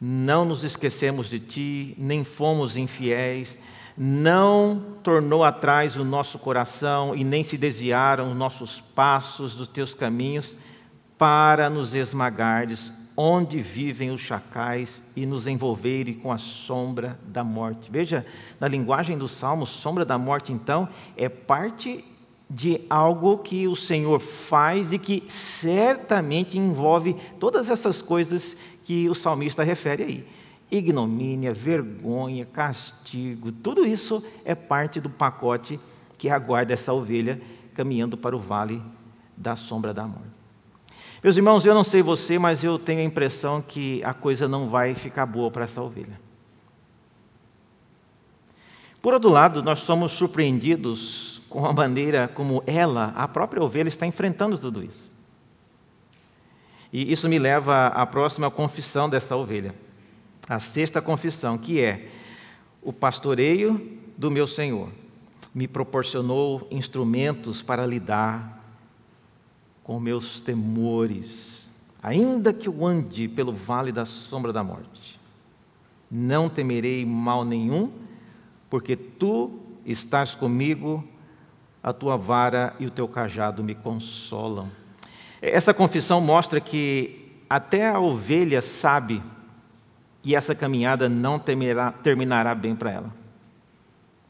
não 0.00 0.44
nos 0.44 0.64
esquecemos 0.64 1.30
de 1.30 1.38
ti, 1.38 1.94
nem 1.96 2.24
fomos 2.24 2.76
infiéis 2.76 3.58
não 3.96 4.82
tornou 5.02 5.44
atrás 5.44 5.96
o 5.96 6.04
nosso 6.04 6.38
coração 6.38 7.14
e 7.14 7.22
nem 7.22 7.44
se 7.44 7.56
desviaram 7.56 8.30
os 8.30 8.36
nossos 8.36 8.80
passos 8.80 9.54
dos 9.54 9.68
teus 9.68 9.94
caminhos 9.94 10.56
para 11.16 11.70
nos 11.70 11.94
esmagardes 11.94 12.92
onde 13.16 13.62
vivem 13.62 14.10
os 14.10 14.20
chacais 14.20 15.00
e 15.14 15.24
nos 15.24 15.46
envolverem 15.46 16.14
com 16.14 16.32
a 16.32 16.38
sombra 16.38 17.16
da 17.24 17.44
morte. 17.44 17.88
Veja, 17.88 18.26
na 18.58 18.66
linguagem 18.66 19.16
do 19.16 19.28
Salmo, 19.28 19.66
sombra 19.66 20.04
da 20.04 20.18
morte, 20.18 20.52
então, 20.52 20.88
é 21.16 21.28
parte 21.28 22.04
de 22.50 22.80
algo 22.90 23.38
que 23.38 23.68
o 23.68 23.76
Senhor 23.76 24.18
faz 24.18 24.92
e 24.92 24.98
que 24.98 25.22
certamente 25.28 26.58
envolve 26.58 27.16
todas 27.38 27.70
essas 27.70 28.02
coisas 28.02 28.56
que 28.82 29.08
o 29.08 29.14
salmista 29.14 29.62
refere 29.62 30.02
aí 30.02 30.26
ignomínia, 30.76 31.54
vergonha, 31.54 32.44
castigo, 32.44 33.52
tudo 33.52 33.86
isso 33.86 34.24
é 34.44 34.54
parte 34.54 35.00
do 35.00 35.08
pacote 35.08 35.78
que 36.18 36.28
aguarda 36.28 36.74
essa 36.74 36.92
ovelha 36.92 37.40
caminhando 37.74 38.16
para 38.16 38.36
o 38.36 38.40
vale 38.40 38.82
da 39.36 39.56
sombra 39.56 39.94
da 39.94 40.04
morte. 40.06 40.34
Meus 41.22 41.36
irmãos, 41.36 41.64
eu 41.64 41.74
não 41.74 41.84
sei 41.84 42.02
você, 42.02 42.38
mas 42.38 42.62
eu 42.62 42.78
tenho 42.78 43.00
a 43.00 43.04
impressão 43.04 43.62
que 43.62 44.02
a 44.04 44.12
coisa 44.12 44.46
não 44.46 44.68
vai 44.68 44.94
ficar 44.94 45.26
boa 45.26 45.50
para 45.50 45.64
essa 45.64 45.80
ovelha. 45.80 46.20
Por 49.00 49.14
outro 49.14 49.30
lado, 49.30 49.62
nós 49.62 49.80
somos 49.80 50.12
surpreendidos 50.12 51.42
com 51.48 51.64
a 51.64 51.72
maneira 51.72 52.28
como 52.28 52.62
ela, 52.66 53.12
a 53.16 53.28
própria 53.28 53.62
ovelha, 53.62 53.88
está 53.88 54.06
enfrentando 54.06 54.58
tudo 54.58 54.82
isso. 54.82 55.14
E 56.92 57.10
isso 57.10 57.28
me 57.28 57.38
leva 57.38 57.88
à 57.88 58.04
próxima 58.06 58.50
confissão 58.50 59.08
dessa 59.08 59.36
ovelha 59.36 59.83
a 60.48 60.60
sexta 60.60 61.00
confissão, 61.00 61.56
que 61.56 61.80
é: 61.80 62.08
o 62.82 62.92
pastoreio 62.92 63.98
do 64.16 64.30
meu 64.30 64.46
Senhor 64.46 64.90
me 65.54 65.68
proporcionou 65.68 66.66
instrumentos 66.70 67.62
para 67.62 67.86
lidar 67.86 68.62
com 69.82 70.00
meus 70.00 70.40
temores, 70.40 71.68
ainda 72.02 72.52
que 72.52 72.68
eu 72.68 72.84
ande 72.84 73.28
pelo 73.28 73.52
vale 73.52 73.92
da 73.92 74.04
sombra 74.04 74.52
da 74.52 74.64
morte. 74.64 75.20
Não 76.10 76.48
temerei 76.48 77.04
mal 77.04 77.44
nenhum, 77.44 77.92
porque 78.68 78.96
tu 78.96 79.60
estás 79.84 80.34
comigo, 80.34 81.06
a 81.82 81.92
tua 81.92 82.16
vara 82.16 82.74
e 82.80 82.86
o 82.86 82.90
teu 82.90 83.06
cajado 83.06 83.62
me 83.62 83.74
consolam. 83.74 84.70
Essa 85.40 85.74
confissão 85.74 86.20
mostra 86.20 86.60
que 86.60 87.32
até 87.48 87.88
a 87.88 88.00
ovelha 88.00 88.62
sabe 88.62 89.22
que 90.24 90.34
essa 90.34 90.54
caminhada 90.54 91.06
não 91.06 91.38
temerá, 91.38 91.92
terminará 91.92 92.54
bem 92.54 92.74
para 92.74 92.90
ela. 92.90 93.14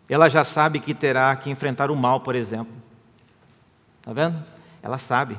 Ela 0.09 0.28
já 0.28 0.42
sabe 0.42 0.80
que 0.80 0.92
terá 0.92 1.35
que 1.37 1.48
enfrentar 1.48 1.88
o 1.88 1.94
mal, 1.94 2.18
por 2.18 2.35
exemplo. 2.35 2.74
Está 4.00 4.12
vendo? 4.12 4.42
Ela 4.83 4.98
sabe. 4.98 5.38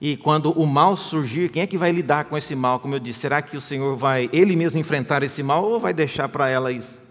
E 0.00 0.16
quando 0.16 0.52
o 0.52 0.64
mal 0.64 0.96
surgir, 0.96 1.50
quem 1.50 1.62
é 1.62 1.66
que 1.66 1.76
vai 1.76 1.90
lidar 1.90 2.26
com 2.26 2.38
esse 2.38 2.54
mal? 2.54 2.78
Como 2.78 2.94
eu 2.94 3.00
disse, 3.00 3.18
será 3.18 3.42
que 3.42 3.56
o 3.56 3.60
Senhor 3.60 3.96
vai 3.96 4.30
ele 4.32 4.54
mesmo 4.54 4.78
enfrentar 4.78 5.24
esse 5.24 5.42
mal 5.42 5.64
ou 5.64 5.80
vai 5.80 5.92
deixar 5.92 6.28
para 6.28 6.48
ela 6.48 6.70
isso? 6.70 7.02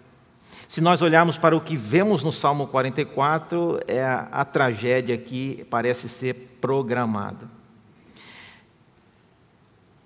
Se 0.65 0.79
nós 0.79 1.01
olharmos 1.01 1.37
para 1.37 1.57
o 1.57 1.59
que 1.59 1.75
vemos 1.75 2.23
no 2.23 2.31
Salmo 2.31 2.67
44, 2.67 3.81
é 3.85 4.01
a, 4.01 4.29
a 4.31 4.45
tragédia 4.45 5.17
que 5.17 5.67
parece 5.69 6.07
ser 6.07 6.57
programada. 6.61 7.49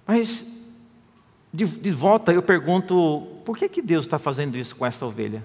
Mas, 0.08 0.53
de, 1.54 1.66
de 1.66 1.92
volta, 1.92 2.34
eu 2.34 2.42
pergunto: 2.42 3.28
por 3.46 3.56
que, 3.58 3.70
que 3.70 3.82
Deus 3.82 4.06
está 4.06 4.18
fazendo 4.18 4.58
isso 4.58 4.76
com 4.76 4.86
essa 4.86 5.06
ovelha? 5.06 5.44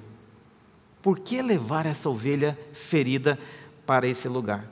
Por 1.02 1.18
que 1.18 1.42
levar 1.42 1.84
essa 1.84 2.08
ovelha 2.08 2.58
ferida 2.72 3.38
para 3.84 4.06
esse 4.06 4.26
lugar? 4.26 4.64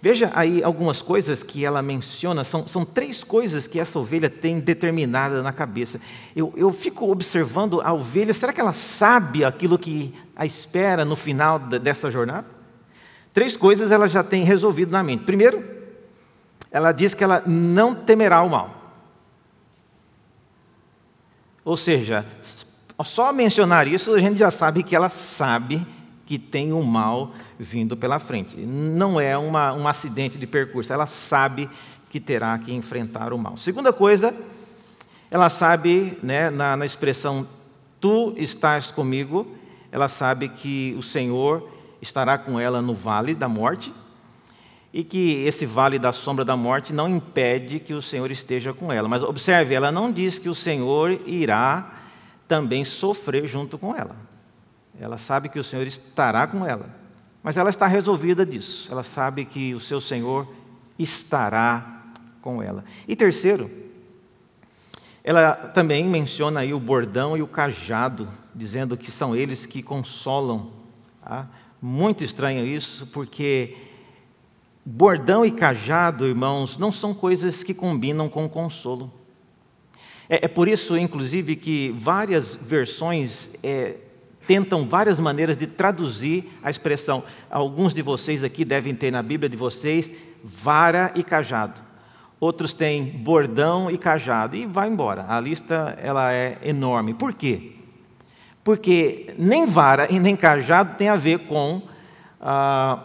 Veja 0.00 0.30
aí 0.34 0.62
algumas 0.62 1.02
coisas 1.02 1.42
que 1.42 1.64
ela 1.64 1.82
menciona, 1.82 2.44
são, 2.44 2.68
são 2.68 2.84
três 2.84 3.24
coisas 3.24 3.66
que 3.66 3.80
essa 3.80 3.98
ovelha 3.98 4.30
tem 4.30 4.60
determinada 4.60 5.42
na 5.42 5.52
cabeça. 5.52 6.00
Eu, 6.34 6.52
eu 6.56 6.70
fico 6.70 7.10
observando 7.10 7.80
a 7.80 7.92
ovelha, 7.92 8.32
será 8.32 8.52
que 8.52 8.60
ela 8.60 8.72
sabe 8.72 9.44
aquilo 9.44 9.78
que 9.78 10.14
a 10.36 10.46
espera 10.46 11.04
no 11.04 11.16
final 11.16 11.58
dessa 11.58 12.10
jornada? 12.10 12.46
Três 13.32 13.56
coisas 13.56 13.90
ela 13.90 14.06
já 14.06 14.22
tem 14.22 14.44
resolvido 14.44 14.92
na 14.92 15.02
mente. 15.02 15.24
Primeiro, 15.24 15.64
ela 16.70 16.92
diz 16.92 17.14
que 17.14 17.24
ela 17.24 17.42
não 17.46 17.94
temerá 17.94 18.42
o 18.42 18.50
mal. 18.50 18.75
Ou 21.66 21.76
seja, 21.76 22.24
só 23.02 23.32
mencionar 23.32 23.88
isso 23.88 24.14
a 24.14 24.20
gente 24.20 24.38
já 24.38 24.52
sabe 24.52 24.84
que 24.84 24.94
ela 24.94 25.08
sabe 25.08 25.84
que 26.24 26.38
tem 26.38 26.72
um 26.72 26.84
mal 26.84 27.32
vindo 27.58 27.96
pela 27.96 28.20
frente. 28.20 28.56
Não 28.56 29.20
é 29.20 29.36
uma, 29.36 29.72
um 29.72 29.88
acidente 29.88 30.38
de 30.38 30.46
percurso, 30.46 30.92
ela 30.92 31.08
sabe 31.08 31.68
que 32.08 32.20
terá 32.20 32.56
que 32.56 32.72
enfrentar 32.72 33.32
o 33.32 33.38
mal. 33.38 33.56
Segunda 33.56 33.92
coisa, 33.92 34.32
ela 35.28 35.50
sabe, 35.50 36.16
né, 36.22 36.50
na, 36.50 36.76
na 36.76 36.86
expressão 36.86 37.44
tu 38.00 38.32
estás 38.36 38.92
comigo, 38.92 39.44
ela 39.90 40.08
sabe 40.08 40.48
que 40.48 40.94
o 40.96 41.02
Senhor 41.02 41.68
estará 42.00 42.38
com 42.38 42.60
ela 42.60 42.80
no 42.80 42.94
vale 42.94 43.34
da 43.34 43.48
morte 43.48 43.92
e 44.96 45.04
que 45.04 45.44
esse 45.44 45.66
vale 45.66 45.98
da 45.98 46.10
sombra 46.10 46.42
da 46.42 46.56
morte 46.56 46.90
não 46.90 47.06
impede 47.06 47.78
que 47.78 47.92
o 47.92 48.00
Senhor 48.00 48.30
esteja 48.30 48.72
com 48.72 48.90
ela. 48.90 49.06
Mas 49.06 49.22
observe, 49.22 49.74
ela 49.74 49.92
não 49.92 50.10
diz 50.10 50.38
que 50.38 50.48
o 50.48 50.54
Senhor 50.54 51.20
irá 51.26 51.92
também 52.48 52.82
sofrer 52.82 53.46
junto 53.46 53.76
com 53.76 53.94
ela. 53.94 54.16
Ela 54.98 55.18
sabe 55.18 55.50
que 55.50 55.58
o 55.58 55.64
Senhor 55.64 55.86
estará 55.86 56.46
com 56.46 56.64
ela, 56.64 56.88
mas 57.42 57.58
ela 57.58 57.68
está 57.68 57.86
resolvida 57.86 58.46
disso. 58.46 58.88
Ela 58.90 59.02
sabe 59.02 59.44
que 59.44 59.74
o 59.74 59.80
seu 59.80 60.00
Senhor 60.00 60.48
estará 60.98 62.04
com 62.40 62.62
ela. 62.62 62.82
E 63.06 63.14
terceiro, 63.14 63.70
ela 65.22 65.52
também 65.52 66.06
menciona 66.06 66.60
aí 66.60 66.72
o 66.72 66.80
bordão 66.80 67.36
e 67.36 67.42
o 67.42 67.46
cajado, 67.46 68.26
dizendo 68.54 68.96
que 68.96 69.10
são 69.10 69.36
eles 69.36 69.66
que 69.66 69.82
consolam. 69.82 70.70
Tá? 71.22 71.46
Muito 71.82 72.24
estranho 72.24 72.64
isso, 72.64 73.06
porque 73.08 73.76
bordão 74.86 75.44
e 75.44 75.50
cajado, 75.50 76.28
irmãos, 76.28 76.78
não 76.78 76.92
são 76.92 77.12
coisas 77.12 77.64
que 77.64 77.74
combinam 77.74 78.28
com 78.28 78.48
consolo. 78.48 79.12
É, 80.28 80.44
é 80.44 80.48
por 80.48 80.68
isso, 80.68 80.96
inclusive, 80.96 81.56
que 81.56 81.92
várias 81.98 82.54
versões 82.54 83.50
é, 83.64 83.96
tentam 84.46 84.86
várias 84.88 85.18
maneiras 85.18 85.56
de 85.56 85.66
traduzir 85.66 86.52
a 86.62 86.70
expressão. 86.70 87.24
Alguns 87.50 87.92
de 87.92 88.00
vocês 88.00 88.44
aqui 88.44 88.64
devem 88.64 88.94
ter 88.94 89.10
na 89.10 89.24
Bíblia 89.24 89.48
de 89.48 89.56
vocês 89.56 90.08
vara 90.44 91.10
e 91.16 91.24
cajado. 91.24 91.80
Outros 92.38 92.72
têm 92.72 93.04
bordão 93.04 93.90
e 93.90 93.98
cajado. 93.98 94.54
E 94.54 94.66
vai 94.66 94.88
embora. 94.88 95.26
A 95.28 95.40
lista 95.40 95.98
ela 96.00 96.32
é 96.32 96.58
enorme. 96.62 97.12
Por 97.12 97.34
quê? 97.34 97.72
Porque 98.62 99.34
nem 99.36 99.66
vara 99.66 100.06
e 100.12 100.20
nem 100.20 100.36
cajado 100.36 100.96
tem 100.96 101.08
a 101.08 101.16
ver 101.16 101.40
com, 101.40 101.82
ah, 102.40 103.02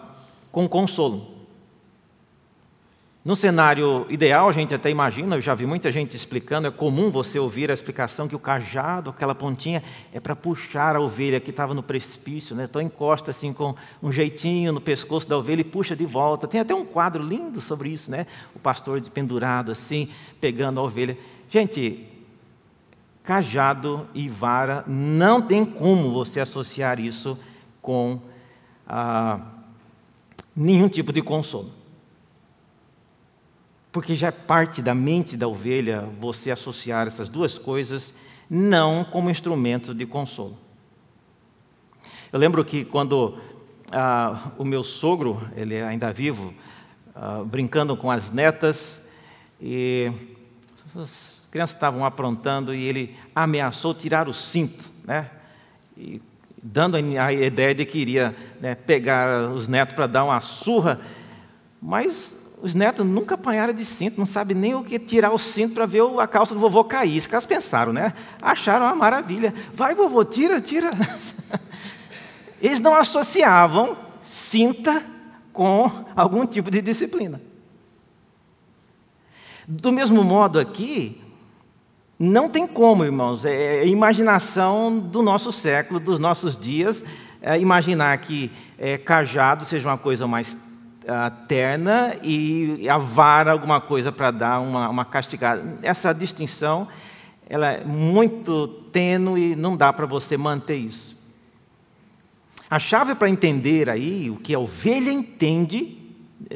com 0.51 0.67
consolo. 0.67 1.30
No 3.23 3.36
cenário 3.36 4.07
ideal, 4.10 4.49
a 4.49 4.51
gente 4.51 4.73
até 4.73 4.89
imagina, 4.89 5.36
eu 5.36 5.41
já 5.41 5.53
vi 5.53 5.67
muita 5.67 5.91
gente 5.91 6.17
explicando, 6.17 6.67
é 6.67 6.71
comum 6.71 7.12
você 7.12 7.38
ouvir 7.38 7.69
a 7.69 7.73
explicação 7.73 8.27
que 8.27 8.36
o 8.36 8.39
cajado, 8.39 9.12
aquela 9.12 9.36
pontinha, 9.36 9.84
é 10.12 10.19
para 10.19 10.36
puxar 10.36 10.95
a 10.95 10.99
ovelha 10.99 11.39
que 11.39 11.51
estava 11.51 11.71
no 11.75 11.84
precipício, 11.84 12.55
né? 12.55 12.63
então 12.67 12.81
encosta 12.81 13.29
assim 13.29 13.53
com 13.53 13.75
um 14.01 14.12
jeitinho 14.12 14.73
no 14.73 14.81
pescoço 14.81 15.29
da 15.29 15.38
ovelha 15.38 15.62
e 15.62 15.63
puxa 15.63 15.95
de 15.95 16.03
volta. 16.03 16.47
Tem 16.47 16.60
até 16.60 16.73
um 16.73 16.84
quadro 16.84 17.23
lindo 17.23 17.62
sobre 17.62 17.89
isso, 17.89 18.10
né? 18.10 18.25
O 18.55 18.60
pastor 18.60 18.99
pendurado 19.12 19.71
assim, 19.71 20.10
pegando 20.39 20.79
a 20.79 20.84
ovelha. 20.84 21.15
Gente, 21.47 22.07
cajado 23.21 24.07
e 24.15 24.27
vara, 24.27 24.84
não 24.88 25.43
tem 25.43 25.63
como 25.63 26.12
você 26.12 26.39
associar 26.39 26.99
isso 26.99 27.38
com 27.84 28.19
ah, 28.88 29.41
nenhum 30.55 30.89
tipo 30.89 31.13
de 31.13 31.21
consolo. 31.21 31.80
Porque 33.91 34.15
já 34.15 34.27
é 34.27 34.32
parte 34.32 34.82
da 34.82 34.95
mente 34.95 35.36
da 35.36 35.47
ovelha 35.47 36.08
você 36.19 36.51
associar 36.51 37.08
essas 37.08 37.27
duas 37.27 37.58
coisas, 37.58 38.13
não 38.49 39.04
como 39.04 39.30
instrumento 39.30 39.93
de 39.93 40.06
consolo. 40.06 40.58
Eu 42.32 42.39
lembro 42.39 42.63
que 42.63 42.86
quando 42.86 43.38
ah, 43.91 44.51
o 44.58 44.63
meu 44.63 44.84
sogro, 44.84 45.41
ele 45.56 45.75
é 45.75 45.84
ainda 45.84 46.13
vivo, 46.13 46.54
ah, 47.13 47.43
brincando 47.45 47.97
com 47.97 48.10
as 48.10 48.32
netas, 48.32 49.04
e 49.60 50.12
as 50.95 51.41
crianças 51.51 51.75
estavam 51.75 52.06
aprontando 52.06 52.73
e 52.73 52.84
ele 52.84 53.15
ameaçou 53.36 53.93
tirar 53.93 54.30
o 54.30 54.34
cinto, 54.34 54.89
né? 55.04 55.30
E 55.97 56.21
dando 56.63 56.95
a 56.95 57.34
ideia 57.34 57.75
de 57.75 57.86
que 57.86 57.99
iria 57.99 58.36
né, 58.60 58.75
pegar 58.75 59.51
os 59.51 59.67
netos 59.67 59.95
para 59.95 60.08
dar 60.08 60.23
uma 60.23 60.39
surra, 60.39 60.99
mas 61.82 62.36
os 62.62 62.76
netos 62.76 63.06
nunca 63.06 63.34
apanharam 63.34 63.74
de 63.74 63.84
cinto, 63.84 64.19
não 64.19 64.26
sabem 64.26 64.56
nem 64.56 64.76
o 64.76 64.84
que 64.84 65.00
tirar 65.00 65.32
o 65.32 65.38
cinto 65.38 65.74
para 65.74 65.88
ver 65.88 66.04
a 66.19 66.28
calça 66.28 66.54
do 66.54 66.60
vovô 66.60 66.84
cair. 66.84 67.17
Isso 67.17 67.28
que 67.28 67.34
elas 67.34 67.45
pensaram, 67.45 67.91
né? 67.91 68.13
Acharam 68.39 68.86
uma 68.86 68.95
maravilha. 68.95 69.52
Vai, 69.74 69.95
vovô, 69.95 70.24
tira, 70.24 70.62
tira. 70.62 70.91
Eles 72.62 72.80
não 72.80 72.95
associavam 72.95 73.97
cinta 74.21 75.04
com 75.52 75.89
algum 76.15 76.45
tipo 76.45 76.69
de 76.69 76.82
disciplina. 76.82 77.41
Do 79.67 79.91
mesmo 79.91 80.24
modo 80.24 80.60
aqui, 80.60 81.19
não 82.19 82.47
tem 82.47 82.67
como, 82.67 83.04
irmãos, 83.04 83.43
é, 83.43 83.80
é 83.80 83.88
imaginação 83.88 85.00
do 85.00 85.24
nosso 85.24 85.52
século, 85.52 86.00
dos 86.00 86.19
nossos 86.19 86.56
dias, 86.56 87.04
é 87.41 87.60
imaginar 87.60 88.15
que 88.19 88.52
é, 88.78 89.00
cajado 89.00 89.65
seja 89.65 89.89
uma 89.89 89.97
coisa 89.97 90.28
mais 90.28 90.56
terna 91.47 92.15
e 92.21 92.87
a 92.87 92.97
vara 92.97 93.51
alguma 93.51 93.81
coisa 93.81 94.11
para 94.11 94.31
dar 94.31 94.59
uma, 94.59 94.89
uma 94.89 95.05
castigada. 95.05 95.79
Essa 95.81 96.13
distinção 96.13 96.87
ela 97.49 97.71
é 97.71 97.83
muito 97.83 98.67
tênue 98.93 99.51
e 99.51 99.55
não 99.55 99.75
dá 99.75 99.91
para 99.91 100.05
você 100.05 100.37
manter 100.37 100.77
isso. 100.77 101.19
A 102.69 102.79
chave 102.79 103.13
para 103.13 103.29
entender 103.29 103.89
aí 103.89 104.29
o 104.29 104.37
que 104.37 104.53
a 104.53 104.59
ovelha 104.59 105.11
entende 105.11 105.97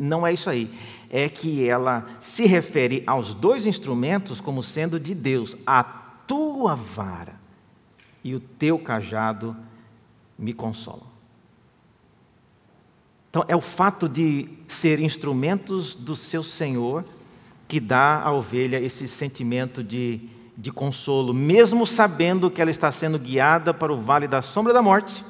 não 0.02 0.26
é 0.26 0.32
isso 0.32 0.50
aí. 0.50 0.74
É 1.10 1.28
que 1.28 1.68
ela 1.68 2.06
se 2.20 2.46
refere 2.46 3.04
aos 3.06 3.34
dois 3.34 3.66
instrumentos 3.66 4.40
como 4.40 4.64
sendo 4.64 5.00
de 5.00 5.14
Deus. 5.14 5.58
A 5.66 5.84
tua 5.84 6.76
vara 6.76 7.36
e 8.24 8.34
o 8.34 8.40
teu 8.40 8.80
cajado 8.80 9.56
me 10.40 10.54
consolam. 10.54 11.15
Então, 13.36 13.44
é 13.50 13.56
o 13.56 13.60
fato 13.60 14.08
de 14.08 14.48
ser 14.66 15.02
instrumentos 15.02 15.94
do 15.94 16.16
seu 16.16 16.42
Senhor 16.42 17.04
que 17.68 17.82
dá 17.82 18.22
à 18.22 18.32
ovelha 18.32 18.80
esse 18.80 19.10
sentimento 19.10 19.84
de, 19.84 20.22
de 20.58 20.72
consolo, 20.72 21.34
mesmo 21.34 21.86
sabendo 21.86 22.50
que 22.50 22.62
ela 22.62 22.72
está 22.72 22.90
sendo 22.94 23.20
guiada 23.20 23.74
para 23.74 23.92
o 23.92 24.00
vale 24.00 24.26
da 24.26 24.42
sombra 24.42 24.72
da 24.72 24.82
morte. 24.82 25.22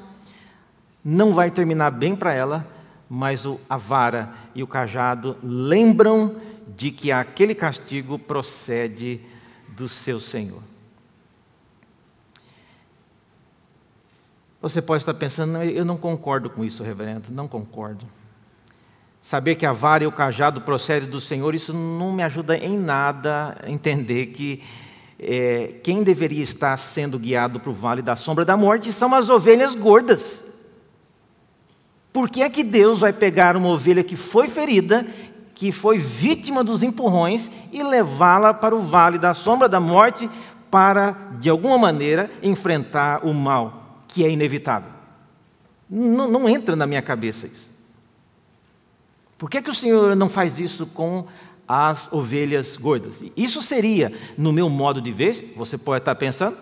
Não 1.04 1.34
vai 1.34 1.50
terminar 1.50 1.90
bem 1.90 2.14
para 2.14 2.32
ela, 2.32 2.64
mas 3.10 3.44
o, 3.44 3.58
a 3.68 3.76
vara 3.76 4.32
e 4.54 4.62
o 4.62 4.68
cajado 4.68 5.36
lembram 5.42 6.36
de 6.76 6.92
que 6.92 7.10
aquele 7.10 7.56
castigo 7.56 8.20
procede 8.20 9.20
do 9.70 9.88
seu 9.88 10.20
Senhor. 10.20 10.62
Você 14.68 14.82
pode 14.82 15.02
estar 15.02 15.14
pensando, 15.14 15.62
eu 15.62 15.84
não 15.84 15.96
concordo 15.96 16.50
com 16.50 16.64
isso, 16.64 16.82
reverendo, 16.82 17.28
não 17.30 17.46
concordo. 17.46 18.04
Saber 19.22 19.54
que 19.54 19.64
a 19.64 19.72
vara 19.72 20.02
e 20.02 20.08
o 20.08 20.12
cajado 20.12 20.60
procedem 20.60 21.08
do 21.08 21.20
Senhor, 21.20 21.54
isso 21.54 21.72
não 21.72 22.12
me 22.12 22.24
ajuda 22.24 22.56
em 22.56 22.76
nada 22.76 23.56
a 23.62 23.70
entender 23.70 24.26
que 24.26 24.64
é, 25.20 25.74
quem 25.84 26.02
deveria 26.02 26.42
estar 26.42 26.76
sendo 26.78 27.16
guiado 27.16 27.60
para 27.60 27.70
o 27.70 27.72
vale 27.72 28.02
da 28.02 28.16
sombra 28.16 28.44
da 28.44 28.56
morte 28.56 28.92
são 28.92 29.14
as 29.14 29.28
ovelhas 29.28 29.76
gordas. 29.76 30.42
Por 32.12 32.28
que 32.28 32.42
é 32.42 32.50
que 32.50 32.64
Deus 32.64 32.98
vai 32.98 33.12
pegar 33.12 33.56
uma 33.56 33.68
ovelha 33.68 34.02
que 34.02 34.16
foi 34.16 34.48
ferida, 34.48 35.06
que 35.54 35.70
foi 35.70 35.98
vítima 35.98 36.64
dos 36.64 36.82
empurrões 36.82 37.52
e 37.72 37.84
levá-la 37.84 38.52
para 38.52 38.74
o 38.74 38.80
vale 38.80 39.16
da 39.16 39.32
sombra 39.32 39.68
da 39.68 39.78
morte 39.78 40.28
para, 40.72 41.12
de 41.38 41.48
alguma 41.48 41.78
maneira, 41.78 42.28
enfrentar 42.42 43.24
o 43.24 43.32
mal, 43.32 43.85
que 44.16 44.24
é 44.24 44.30
inevitável. 44.30 44.92
Não, 45.90 46.26
não 46.26 46.48
entra 46.48 46.74
na 46.74 46.86
minha 46.86 47.02
cabeça 47.02 47.46
isso. 47.46 47.70
Por 49.36 49.50
que, 49.50 49.60
que 49.60 49.68
o 49.68 49.74
Senhor 49.74 50.16
não 50.16 50.30
faz 50.30 50.58
isso 50.58 50.86
com 50.86 51.26
as 51.68 52.10
ovelhas 52.10 52.78
gordas? 52.78 53.22
Isso 53.36 53.60
seria, 53.60 54.10
no 54.38 54.54
meu 54.54 54.70
modo 54.70 55.02
de 55.02 55.12
ver, 55.12 55.52
você 55.54 55.76
pode 55.76 56.00
estar 56.00 56.14
pensando, 56.14 56.56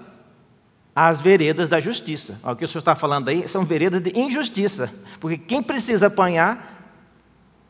as 0.97 1.21
veredas 1.21 1.69
da 1.69 1.79
justiça. 1.79 2.41
O 2.43 2.57
que 2.57 2.65
o 2.65 2.69
senhor 2.69 2.81
está 2.81 2.97
falando 2.97 3.29
aí 3.29 3.47
são 3.47 3.65
veredas 3.65 4.01
de 4.01 4.19
injustiça. 4.19 4.93
Porque 5.21 5.39
quem 5.39 5.63
precisa 5.63 6.09
apanhar 6.09 6.93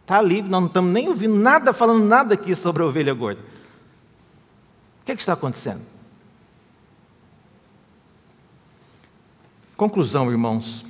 está 0.01 0.19
ali, 0.19 0.41
nós 0.41 0.63
não 0.63 0.67
estamos 0.67 0.91
nem 0.91 1.11
ouvindo 1.11 1.39
nada, 1.39 1.75
falando 1.75 2.07
nada 2.07 2.33
aqui 2.33 2.57
sobre 2.57 2.83
a 2.83 2.87
ovelha 2.87 3.13
gorda. 3.13 3.43
O 5.03 5.05
que, 5.05 5.13
é 5.13 5.15
que 5.15 5.21
está 5.21 5.35
acontecendo? 5.35 5.83
Conclusão, 9.77 10.31
irmãos. 10.31 10.85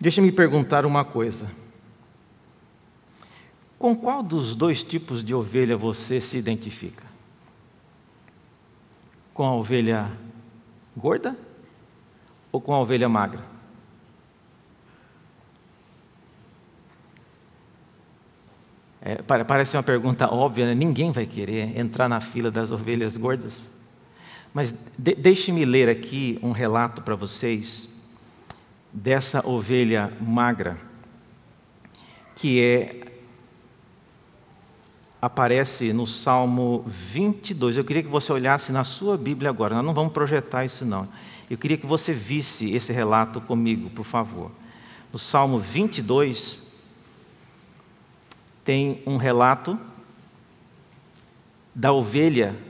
Deixe-me 0.00 0.32
perguntar 0.32 0.86
uma 0.86 1.04
coisa. 1.04 1.50
Com 3.78 3.94
qual 3.94 4.22
dos 4.22 4.54
dois 4.54 4.82
tipos 4.82 5.22
de 5.22 5.34
ovelha 5.34 5.76
você 5.76 6.20
se 6.20 6.38
identifica? 6.38 7.04
Com 9.34 9.44
a 9.44 9.54
ovelha 9.54 10.10
gorda 10.96 11.36
ou 12.50 12.60
com 12.60 12.72
a 12.72 12.80
ovelha 12.80 13.08
magra? 13.08 13.44
É, 19.00 19.22
parece 19.44 19.76
uma 19.76 19.82
pergunta 19.82 20.32
óbvia, 20.32 20.66
né? 20.66 20.74
ninguém 20.74 21.12
vai 21.12 21.26
querer 21.26 21.78
entrar 21.78 22.08
na 22.08 22.20
fila 22.20 22.50
das 22.50 22.70
ovelhas 22.70 23.16
gordas. 23.16 23.77
Mas 24.58 24.74
de, 24.98 25.14
deixe-me 25.14 25.64
ler 25.64 25.88
aqui 25.88 26.36
um 26.42 26.50
relato 26.50 27.00
para 27.00 27.14
vocês 27.14 27.88
dessa 28.92 29.48
ovelha 29.48 30.12
magra, 30.20 30.76
que 32.34 32.60
é 32.60 33.06
aparece 35.22 35.92
no 35.92 36.08
Salmo 36.08 36.82
22. 36.88 37.76
Eu 37.76 37.84
queria 37.84 38.02
que 38.02 38.08
você 38.08 38.32
olhasse 38.32 38.72
na 38.72 38.82
sua 38.82 39.16
Bíblia 39.16 39.48
agora. 39.48 39.76
Nós 39.76 39.84
não 39.84 39.94
vamos 39.94 40.12
projetar 40.12 40.64
isso 40.64 40.84
não. 40.84 41.08
Eu 41.48 41.56
queria 41.56 41.78
que 41.78 41.86
você 41.86 42.12
visse 42.12 42.74
esse 42.74 42.92
relato 42.92 43.40
comigo, 43.40 43.88
por 43.90 44.04
favor. 44.04 44.50
No 45.12 45.20
Salmo 45.20 45.60
22 45.60 46.62
tem 48.64 49.04
um 49.06 49.18
relato 49.18 49.78
da 51.72 51.92
ovelha 51.92 52.66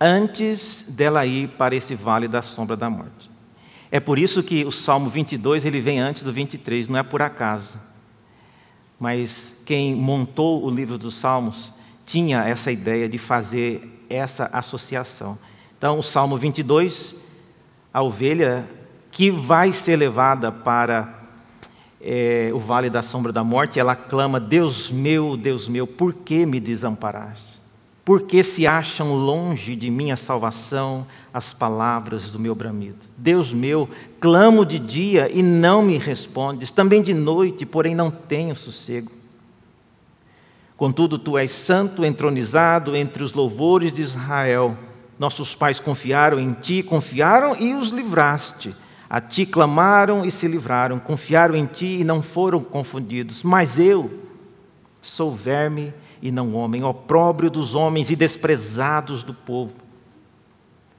antes 0.00 0.86
dela 0.90 1.24
ir 1.26 1.48
para 1.50 1.74
esse 1.74 1.94
vale 1.94 2.28
da 2.28 2.42
sombra 2.42 2.76
da 2.76 2.88
morte. 2.88 3.30
É 3.90 4.00
por 4.00 4.18
isso 4.18 4.42
que 4.42 4.64
o 4.64 4.72
Salmo 4.72 5.08
22 5.08 5.64
ele 5.64 5.80
vem 5.80 6.00
antes 6.00 6.22
do 6.22 6.32
23, 6.32 6.88
não 6.88 6.98
é 6.98 7.02
por 7.02 7.22
acaso. 7.22 7.78
Mas 8.98 9.54
quem 9.64 9.94
montou 9.94 10.64
o 10.64 10.70
livro 10.70 10.98
dos 10.98 11.16
Salmos 11.16 11.70
tinha 12.04 12.44
essa 12.44 12.70
ideia 12.72 13.08
de 13.08 13.18
fazer 13.18 14.04
essa 14.08 14.48
associação. 14.52 15.38
Então, 15.76 15.98
o 15.98 16.02
Salmo 16.02 16.36
22, 16.36 17.14
a 17.92 18.02
ovelha 18.02 18.68
que 19.10 19.30
vai 19.30 19.72
ser 19.72 19.96
levada 19.96 20.50
para 20.50 21.14
é, 22.00 22.50
o 22.54 22.58
vale 22.58 22.88
da 22.88 23.02
sombra 23.02 23.32
da 23.32 23.42
morte, 23.42 23.80
ela 23.80 23.96
clama: 23.96 24.38
Deus 24.38 24.90
meu, 24.90 25.36
Deus 25.36 25.68
meu, 25.68 25.86
por 25.86 26.12
que 26.12 26.46
me 26.46 26.60
desamparaste? 26.60 27.55
Porque 28.06 28.44
se 28.44 28.68
acham 28.68 29.16
longe 29.16 29.74
de 29.74 29.90
minha 29.90 30.16
salvação 30.16 31.04
as 31.34 31.52
palavras 31.52 32.30
do 32.30 32.38
meu 32.38 32.54
bramido. 32.54 33.00
Deus 33.16 33.52
meu, 33.52 33.88
clamo 34.20 34.64
de 34.64 34.78
dia 34.78 35.28
e 35.34 35.42
não 35.42 35.82
me 35.82 35.98
respondes, 35.98 36.70
também 36.70 37.02
de 37.02 37.12
noite, 37.12 37.66
porém 37.66 37.96
não 37.96 38.08
tenho 38.08 38.54
sossego. 38.54 39.10
Contudo, 40.76 41.18
tu 41.18 41.36
és 41.36 41.50
santo, 41.50 42.04
entronizado 42.04 42.94
entre 42.94 43.24
os 43.24 43.32
louvores 43.32 43.92
de 43.92 44.02
Israel. 44.02 44.78
Nossos 45.18 45.56
pais 45.56 45.80
confiaram 45.80 46.38
em 46.38 46.52
ti, 46.52 46.84
confiaram 46.84 47.56
e 47.58 47.74
os 47.74 47.88
livraste. 47.88 48.72
A 49.10 49.20
ti 49.20 49.44
clamaram 49.44 50.24
e 50.24 50.30
se 50.30 50.46
livraram, 50.46 51.00
confiaram 51.00 51.56
em 51.56 51.66
ti 51.66 51.98
e 52.02 52.04
não 52.04 52.22
foram 52.22 52.60
confundidos. 52.60 53.42
Mas 53.42 53.80
eu 53.80 54.08
sou 55.02 55.34
verme 55.34 55.92
e 55.92 56.05
não 56.30 56.54
homem, 56.54 56.82
opróbrio 56.82 57.50
dos 57.50 57.74
homens 57.74 58.10
e 58.10 58.16
desprezados 58.16 59.22
do 59.22 59.34
povo. 59.34 59.74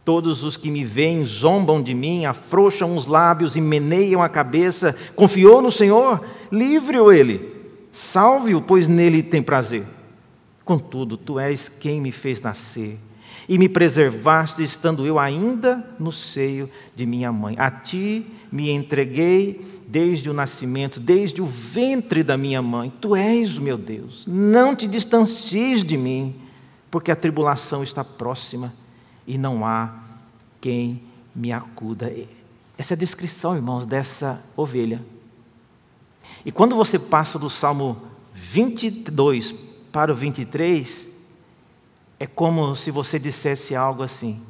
Todos 0.06 0.43
os 0.43 0.56
que 0.56 0.71
me 0.71 0.86
veem 0.86 1.25
zombam 1.25 1.82
de 1.82 1.93
mim, 1.93 2.25
afrouxam 2.25 2.95
os 2.95 3.06
lábios 3.06 3.56
e 3.56 3.62
meneiam 3.62 4.21
a 4.21 4.30
cabeça. 4.30 4.95
Confiou 5.15 5.62
no 5.62 5.71
Senhor? 5.71 6.23
Livre-o 6.51 7.12
ele. 7.12 7.56
Salve-o, 7.91 8.62
pois 8.62 8.88
nele 8.88 9.21
tem 9.21 9.41
prazer. 9.41 9.86
Contudo, 10.63 11.17
tu 11.17 11.39
és 11.39 11.67
quem 11.67 11.99
me 11.99 12.12
fez 12.12 12.39
nascer 12.39 12.99
e 13.48 13.58
me 13.58 13.70
preservaste 13.70 14.62
estando 14.62 15.06
eu 15.06 15.18
ainda 15.18 15.88
no 15.98 16.12
seio 16.12 16.70
de 16.96 17.06
minha 17.06 17.32
mãe. 17.32 17.56
A 17.58 17.72
ti 17.72 18.26
me 18.52 18.70
entreguei 18.70 19.80
desde 19.88 20.30
o 20.30 20.34
nascimento, 20.34 21.00
desde 21.00 21.42
o 21.42 21.46
ventre 21.46 22.24
da 22.24 22.36
minha 22.36 22.62
mãe. 22.62 22.92
Tu 23.00 23.16
és 23.16 23.58
o 23.58 23.62
meu 23.62 23.78
Deus. 23.78 24.26
Não 24.28 24.76
te 24.76 24.86
distancies 24.86 25.84
de 25.84 25.98
mim, 25.98 26.36
porque 26.92 27.10
a 27.10 27.16
tribulação 27.16 27.84
está 27.84 28.04
próxima 28.04 28.74
e 29.26 29.38
não 29.38 29.66
há 29.66 29.96
quem 30.60 31.02
me 31.34 31.54
acuda. 31.54 32.14
Essa 32.78 32.94
é 32.94 32.96
a 32.96 33.00
descrição, 33.00 33.56
irmãos, 33.56 33.86
dessa 33.86 34.44
ovelha. 34.58 35.02
E 36.46 36.52
quando 36.52 36.76
você 36.76 37.00
passa 37.00 37.40
do 37.40 37.50
Salmo 37.50 37.98
22 38.34 39.56
para 39.92 40.12
o 40.12 40.16
23, 40.16 41.07
é 42.19 42.25
como 42.25 42.75
se 42.75 42.91
você 42.91 43.19
dissesse 43.19 43.75
algo 43.75 44.03
assim: 44.03 44.45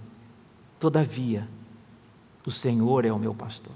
Todavia, 0.79 1.47
o 2.45 2.51
Senhor 2.51 3.05
é 3.05 3.11
o 3.11 3.19
meu 3.19 3.33
pastor 3.33 3.73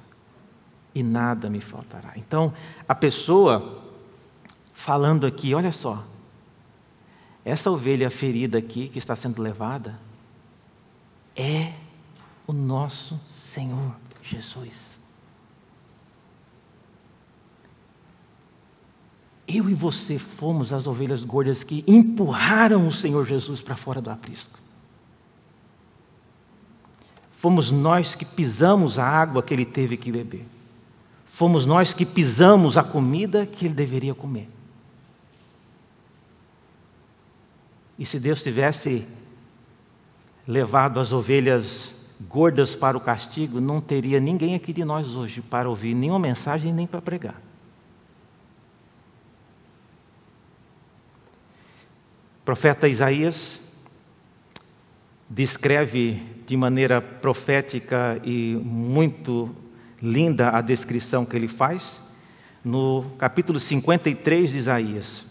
e 0.94 1.04
nada 1.04 1.50
me 1.50 1.62
faltará. 1.62 2.14
Então, 2.16 2.54
a 2.88 2.94
pessoa 2.94 3.82
falando 4.74 5.26
aqui, 5.26 5.54
olha 5.54 5.72
só, 5.72 6.04
essa 7.44 7.72
ovelha 7.72 8.10
ferida 8.10 8.58
aqui 8.58 8.88
que 8.88 9.00
está 9.00 9.16
sendo 9.16 9.42
levada 9.42 10.00
é 11.36 11.74
o 12.46 12.54
nosso 12.54 13.20
Senhor 13.30 13.96
Jesus. 14.24 14.91
Eu 19.54 19.70
e 19.70 19.74
você 19.74 20.18
fomos 20.18 20.72
as 20.72 20.88
ovelhas 20.88 21.24
gordas 21.24 21.64
que 21.64 21.84
empurraram 21.88 22.88
o 22.88 22.92
Senhor 22.92 23.26
Jesus 23.26 23.62
para 23.62 23.76
fora 23.76 24.00
do 24.00 24.10
aprisco. 24.10 24.58
Fomos 27.34 27.72
nós 27.72 28.14
que 28.14 28.24
pisamos 28.24 29.00
a 29.00 29.06
água 29.06 29.42
que 29.42 29.54
ele 29.54 29.66
teve 29.66 29.98
que 29.98 30.12
beber. 30.12 30.46
Fomos 31.26 31.66
nós 31.66 31.94
que 31.94 32.06
pisamos 32.06 32.78
a 32.78 32.84
comida 32.84 33.46
que 33.46 33.66
ele 33.66 33.74
deveria 33.74 34.14
comer. 34.14 34.48
E 37.98 38.06
se 38.06 38.20
Deus 38.20 38.44
tivesse 38.44 39.08
levado 40.48 41.00
as 41.00 41.12
ovelhas 41.12 41.94
gordas 42.28 42.76
para 42.76 42.98
o 42.98 43.02
castigo, 43.02 43.60
não 43.60 43.82
teria 43.82 44.20
ninguém 44.20 44.56
aqui 44.56 44.72
de 44.72 44.86
nós 44.86 45.16
hoje 45.16 45.42
para 45.42 45.70
ouvir 45.70 45.96
nenhuma 45.96 46.20
mensagem 46.20 46.72
nem 46.72 46.86
para 46.86 47.02
pregar. 47.02 47.42
Profeta 52.52 52.86
Isaías 52.86 53.62
descreve 55.30 56.22
de 56.46 56.58
maneira 56.58 57.02
profética 57.02 58.20
e 58.26 58.60
muito 58.62 59.56
linda 60.02 60.50
a 60.50 60.60
descrição 60.60 61.24
que 61.26 61.34
ele 61.34 61.48
faz 61.48 61.98
no 62.62 63.06
capítulo 63.18 63.58
53 63.58 64.52
de 64.52 64.58
Isaías. 64.58 65.24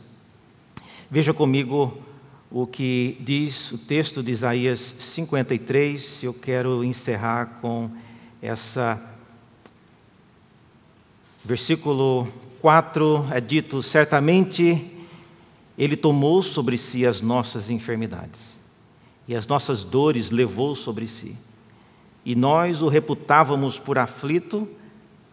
Veja 1.10 1.34
comigo 1.34 2.02
o 2.50 2.66
que 2.66 3.18
diz 3.20 3.70
o 3.70 3.76
texto 3.76 4.22
de 4.22 4.32
Isaías 4.32 4.80
53. 4.80 6.22
Eu 6.22 6.32
quero 6.32 6.82
encerrar 6.82 7.58
com 7.60 7.90
essa. 8.40 8.98
Versículo 11.44 12.26
4 12.62 13.26
é 13.30 13.42
dito: 13.42 13.82
Certamente 13.82 14.99
Ele 15.80 15.96
tomou 15.96 16.44
sobre 16.44 16.78
si 16.78 17.04
as 17.04 17.20
nossas 17.20 17.70
enfermidades, 17.70 18.60
e 19.26 19.34
as 19.34 19.48
nossas 19.48 19.82
dores 19.82 20.30
levou 20.30 20.76
sobre 20.76 21.08
si 21.08 21.36
e 22.24 22.34
nós 22.34 22.82
o 22.82 22.88
reputávamos 22.88 23.78
por 23.78 23.98
aflito, 23.98 24.68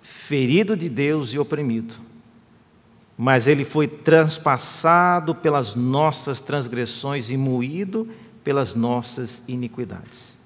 ferido 0.02 0.76
de 0.76 0.90
Deus 0.90 1.34
e 1.34 1.40
oprimido. 1.40 1.96
mas 3.20 3.48
ele 3.48 3.66
foi 3.66 3.88
transpassado 3.88 5.34
pelas 5.34 5.74
nossas 5.74 6.40
transgressões 6.40 7.32
e 7.32 7.38
moído 7.38 8.08
pelas 8.44 8.76
nossas 8.76 9.42
iniquidades. 9.48 10.38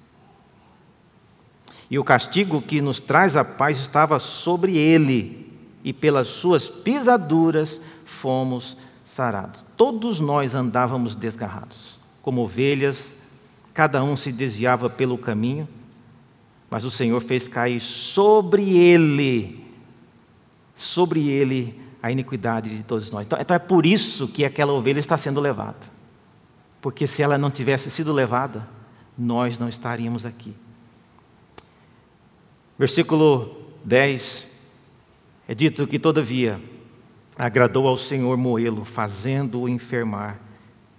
E 1.90 1.98
o 1.98 2.04
castigo 2.04 2.62
que 2.62 2.80
nos 2.80 2.98
traz 2.98 3.36
a 3.36 3.44
paz 3.44 3.78
estava 3.78 4.18
sobre 4.18 4.78
ele, 4.78 5.52
e 5.84 5.92
pelas 5.92 6.28
suas 6.28 6.70
pisaduras 6.70 7.78
fomos 8.06 8.78
sarados. 9.12 9.62
Todos 9.76 10.18
nós 10.18 10.54
andávamos 10.54 11.14
desgarrados, 11.14 11.98
como 12.22 12.40
ovelhas, 12.40 13.14
cada 13.74 14.02
um 14.02 14.16
se 14.16 14.32
desviava 14.32 14.88
pelo 14.88 15.18
caminho, 15.18 15.68
mas 16.70 16.82
o 16.82 16.90
Senhor 16.90 17.20
fez 17.20 17.46
cair 17.46 17.78
sobre 17.78 18.74
ele, 18.74 19.66
sobre 20.74 21.28
ele, 21.28 21.78
a 22.02 22.10
iniquidade 22.10 22.74
de 22.74 22.82
todos 22.82 23.10
nós. 23.10 23.26
Então, 23.26 23.38
então 23.38 23.54
é 23.54 23.58
por 23.58 23.84
isso 23.84 24.26
que 24.26 24.46
aquela 24.46 24.72
ovelha 24.72 24.98
está 24.98 25.18
sendo 25.18 25.40
levada. 25.40 25.92
Porque 26.80 27.06
se 27.06 27.22
ela 27.22 27.36
não 27.36 27.50
tivesse 27.50 27.90
sido 27.90 28.14
levada, 28.14 28.66
nós 29.16 29.58
não 29.58 29.68
estaríamos 29.68 30.24
aqui. 30.24 30.54
Versículo 32.78 33.54
10 33.84 34.48
é 35.46 35.54
dito 35.54 35.86
que, 35.86 35.98
todavia, 35.98 36.58
agradou 37.44 37.88
ao 37.88 37.96
Senhor 37.96 38.36
moê-lo, 38.36 38.84
fazendo-o 38.84 39.68
enfermar. 39.68 40.38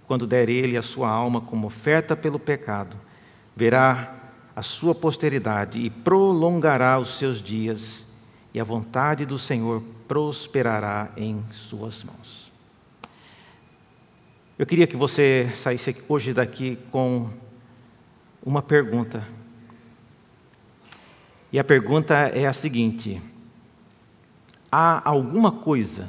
Quando 0.06 0.26
der 0.26 0.50
ele 0.50 0.76
a 0.76 0.82
sua 0.82 1.08
alma 1.08 1.40
como 1.40 1.68
oferta 1.68 2.14
pelo 2.14 2.38
pecado, 2.38 2.98
verá 3.56 4.14
a 4.54 4.60
sua 4.60 4.94
posteridade 4.94 5.80
e 5.80 5.88
prolongará 5.88 6.98
os 6.98 7.16
seus 7.16 7.40
dias, 7.40 8.14
e 8.52 8.60
a 8.60 8.64
vontade 8.64 9.24
do 9.24 9.38
Senhor 9.38 9.82
prosperará 10.06 11.10
em 11.16 11.42
suas 11.50 12.04
mãos. 12.04 12.52
Eu 14.58 14.66
queria 14.66 14.86
que 14.86 14.98
você 14.98 15.50
saísse 15.54 15.96
hoje 16.06 16.34
daqui 16.34 16.78
com 16.90 17.30
uma 18.44 18.60
pergunta. 18.60 19.26
E 21.50 21.58
a 21.58 21.64
pergunta 21.64 22.14
é 22.14 22.46
a 22.46 22.52
seguinte: 22.52 23.18
há 24.70 25.08
alguma 25.08 25.50
coisa, 25.50 26.06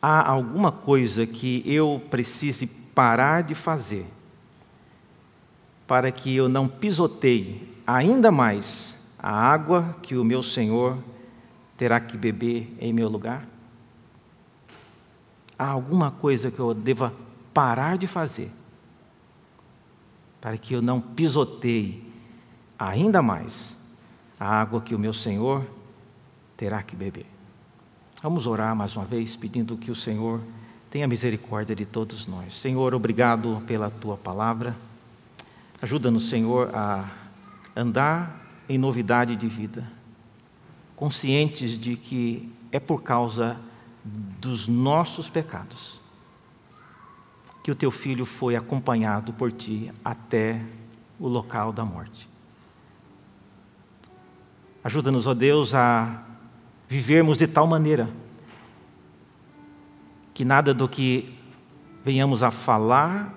há 0.00 0.28
alguma 0.28 0.70
coisa 0.70 1.26
que 1.26 1.62
eu 1.66 2.02
precise 2.10 2.66
parar 2.66 3.42
de 3.42 3.54
fazer 3.54 4.06
para 5.86 6.10
que 6.10 6.34
eu 6.34 6.48
não 6.48 6.66
pisoteie 6.66 7.72
ainda 7.86 8.30
mais 8.30 8.96
a 9.18 9.30
água 9.30 9.96
que 10.02 10.16
o 10.16 10.24
meu 10.24 10.42
Senhor 10.42 10.98
terá 11.76 12.00
que 12.00 12.16
beber 12.16 12.74
em 12.80 12.92
meu 12.92 13.08
lugar? 13.08 13.46
Há 15.58 15.68
alguma 15.68 16.10
coisa 16.10 16.50
que 16.50 16.58
eu 16.58 16.74
deva 16.74 17.12
parar 17.54 17.96
de 17.96 18.06
fazer 18.06 18.50
para 20.40 20.58
que 20.58 20.74
eu 20.74 20.82
não 20.82 21.00
pisoteie 21.00 22.12
ainda 22.78 23.22
mais 23.22 23.76
a 24.38 24.60
água 24.60 24.80
que 24.80 24.94
o 24.94 24.98
meu 24.98 25.12
Senhor 25.12 25.64
terá 26.56 26.82
que 26.82 26.94
beber? 26.94 27.35
Vamos 28.26 28.44
orar 28.44 28.74
mais 28.74 28.96
uma 28.96 29.04
vez, 29.04 29.36
pedindo 29.36 29.76
que 29.76 29.88
o 29.88 29.94
Senhor 29.94 30.40
tenha 30.90 31.06
misericórdia 31.06 31.76
de 31.76 31.86
todos 31.86 32.26
nós. 32.26 32.58
Senhor, 32.58 32.92
obrigado 32.92 33.62
pela 33.68 33.88
tua 33.88 34.16
palavra. 34.16 34.76
Ajuda-nos, 35.80 36.28
Senhor, 36.28 36.74
a 36.74 37.08
andar 37.76 38.64
em 38.68 38.78
novidade 38.78 39.36
de 39.36 39.46
vida 39.46 39.88
conscientes 40.96 41.78
de 41.78 41.96
que 41.96 42.52
é 42.72 42.80
por 42.80 43.04
causa 43.04 43.60
dos 44.04 44.66
nossos 44.66 45.30
pecados 45.30 46.00
que 47.62 47.70
o 47.70 47.76
teu 47.76 47.92
filho 47.92 48.26
foi 48.26 48.56
acompanhado 48.56 49.32
por 49.34 49.52
ti 49.52 49.92
até 50.04 50.60
o 51.20 51.28
local 51.28 51.72
da 51.72 51.84
morte. 51.84 52.28
Ajuda-nos, 54.82 55.28
ó 55.28 55.34
Deus, 55.34 55.76
a 55.76 56.25
vivermos 56.88 57.38
de 57.38 57.46
tal 57.46 57.66
maneira 57.66 58.08
que 60.32 60.44
nada 60.44 60.74
do 60.74 60.88
que 60.88 61.34
venhamos 62.04 62.42
a 62.42 62.50
falar 62.50 63.34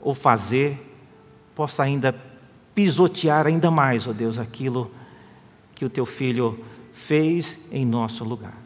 ou 0.00 0.14
fazer 0.14 0.80
possa 1.54 1.82
ainda 1.82 2.14
pisotear 2.74 3.46
ainda 3.46 3.70
mais, 3.70 4.06
ó 4.06 4.12
Deus, 4.12 4.38
aquilo 4.38 4.90
que 5.74 5.84
o 5.84 5.90
teu 5.90 6.06
filho 6.06 6.64
fez 6.92 7.66
em 7.72 7.84
nosso 7.84 8.24
lugar. 8.24 8.56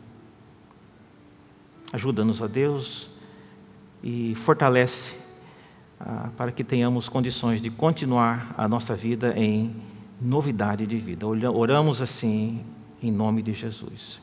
Ajuda-nos, 1.93 2.41
ó 2.41 2.47
Deus, 2.47 3.09
e 4.03 4.35
fortalece 4.35 5.17
ah, 5.99 6.29
para 6.37 6.53
que 6.53 6.63
tenhamos 6.63 7.09
condições 7.09 7.61
de 7.61 7.71
continuar 7.71 8.55
a 8.59 8.69
nossa 8.69 8.95
vida 8.95 9.33
em 9.37 9.75
novidade 10.21 10.87
de 10.87 10.99
vida. 10.99 11.27
Oramos 11.27 12.03
assim 12.03 12.63
em 13.05 13.13
nome 13.13 13.43
de 13.43 13.53
Jesus. 13.53 14.21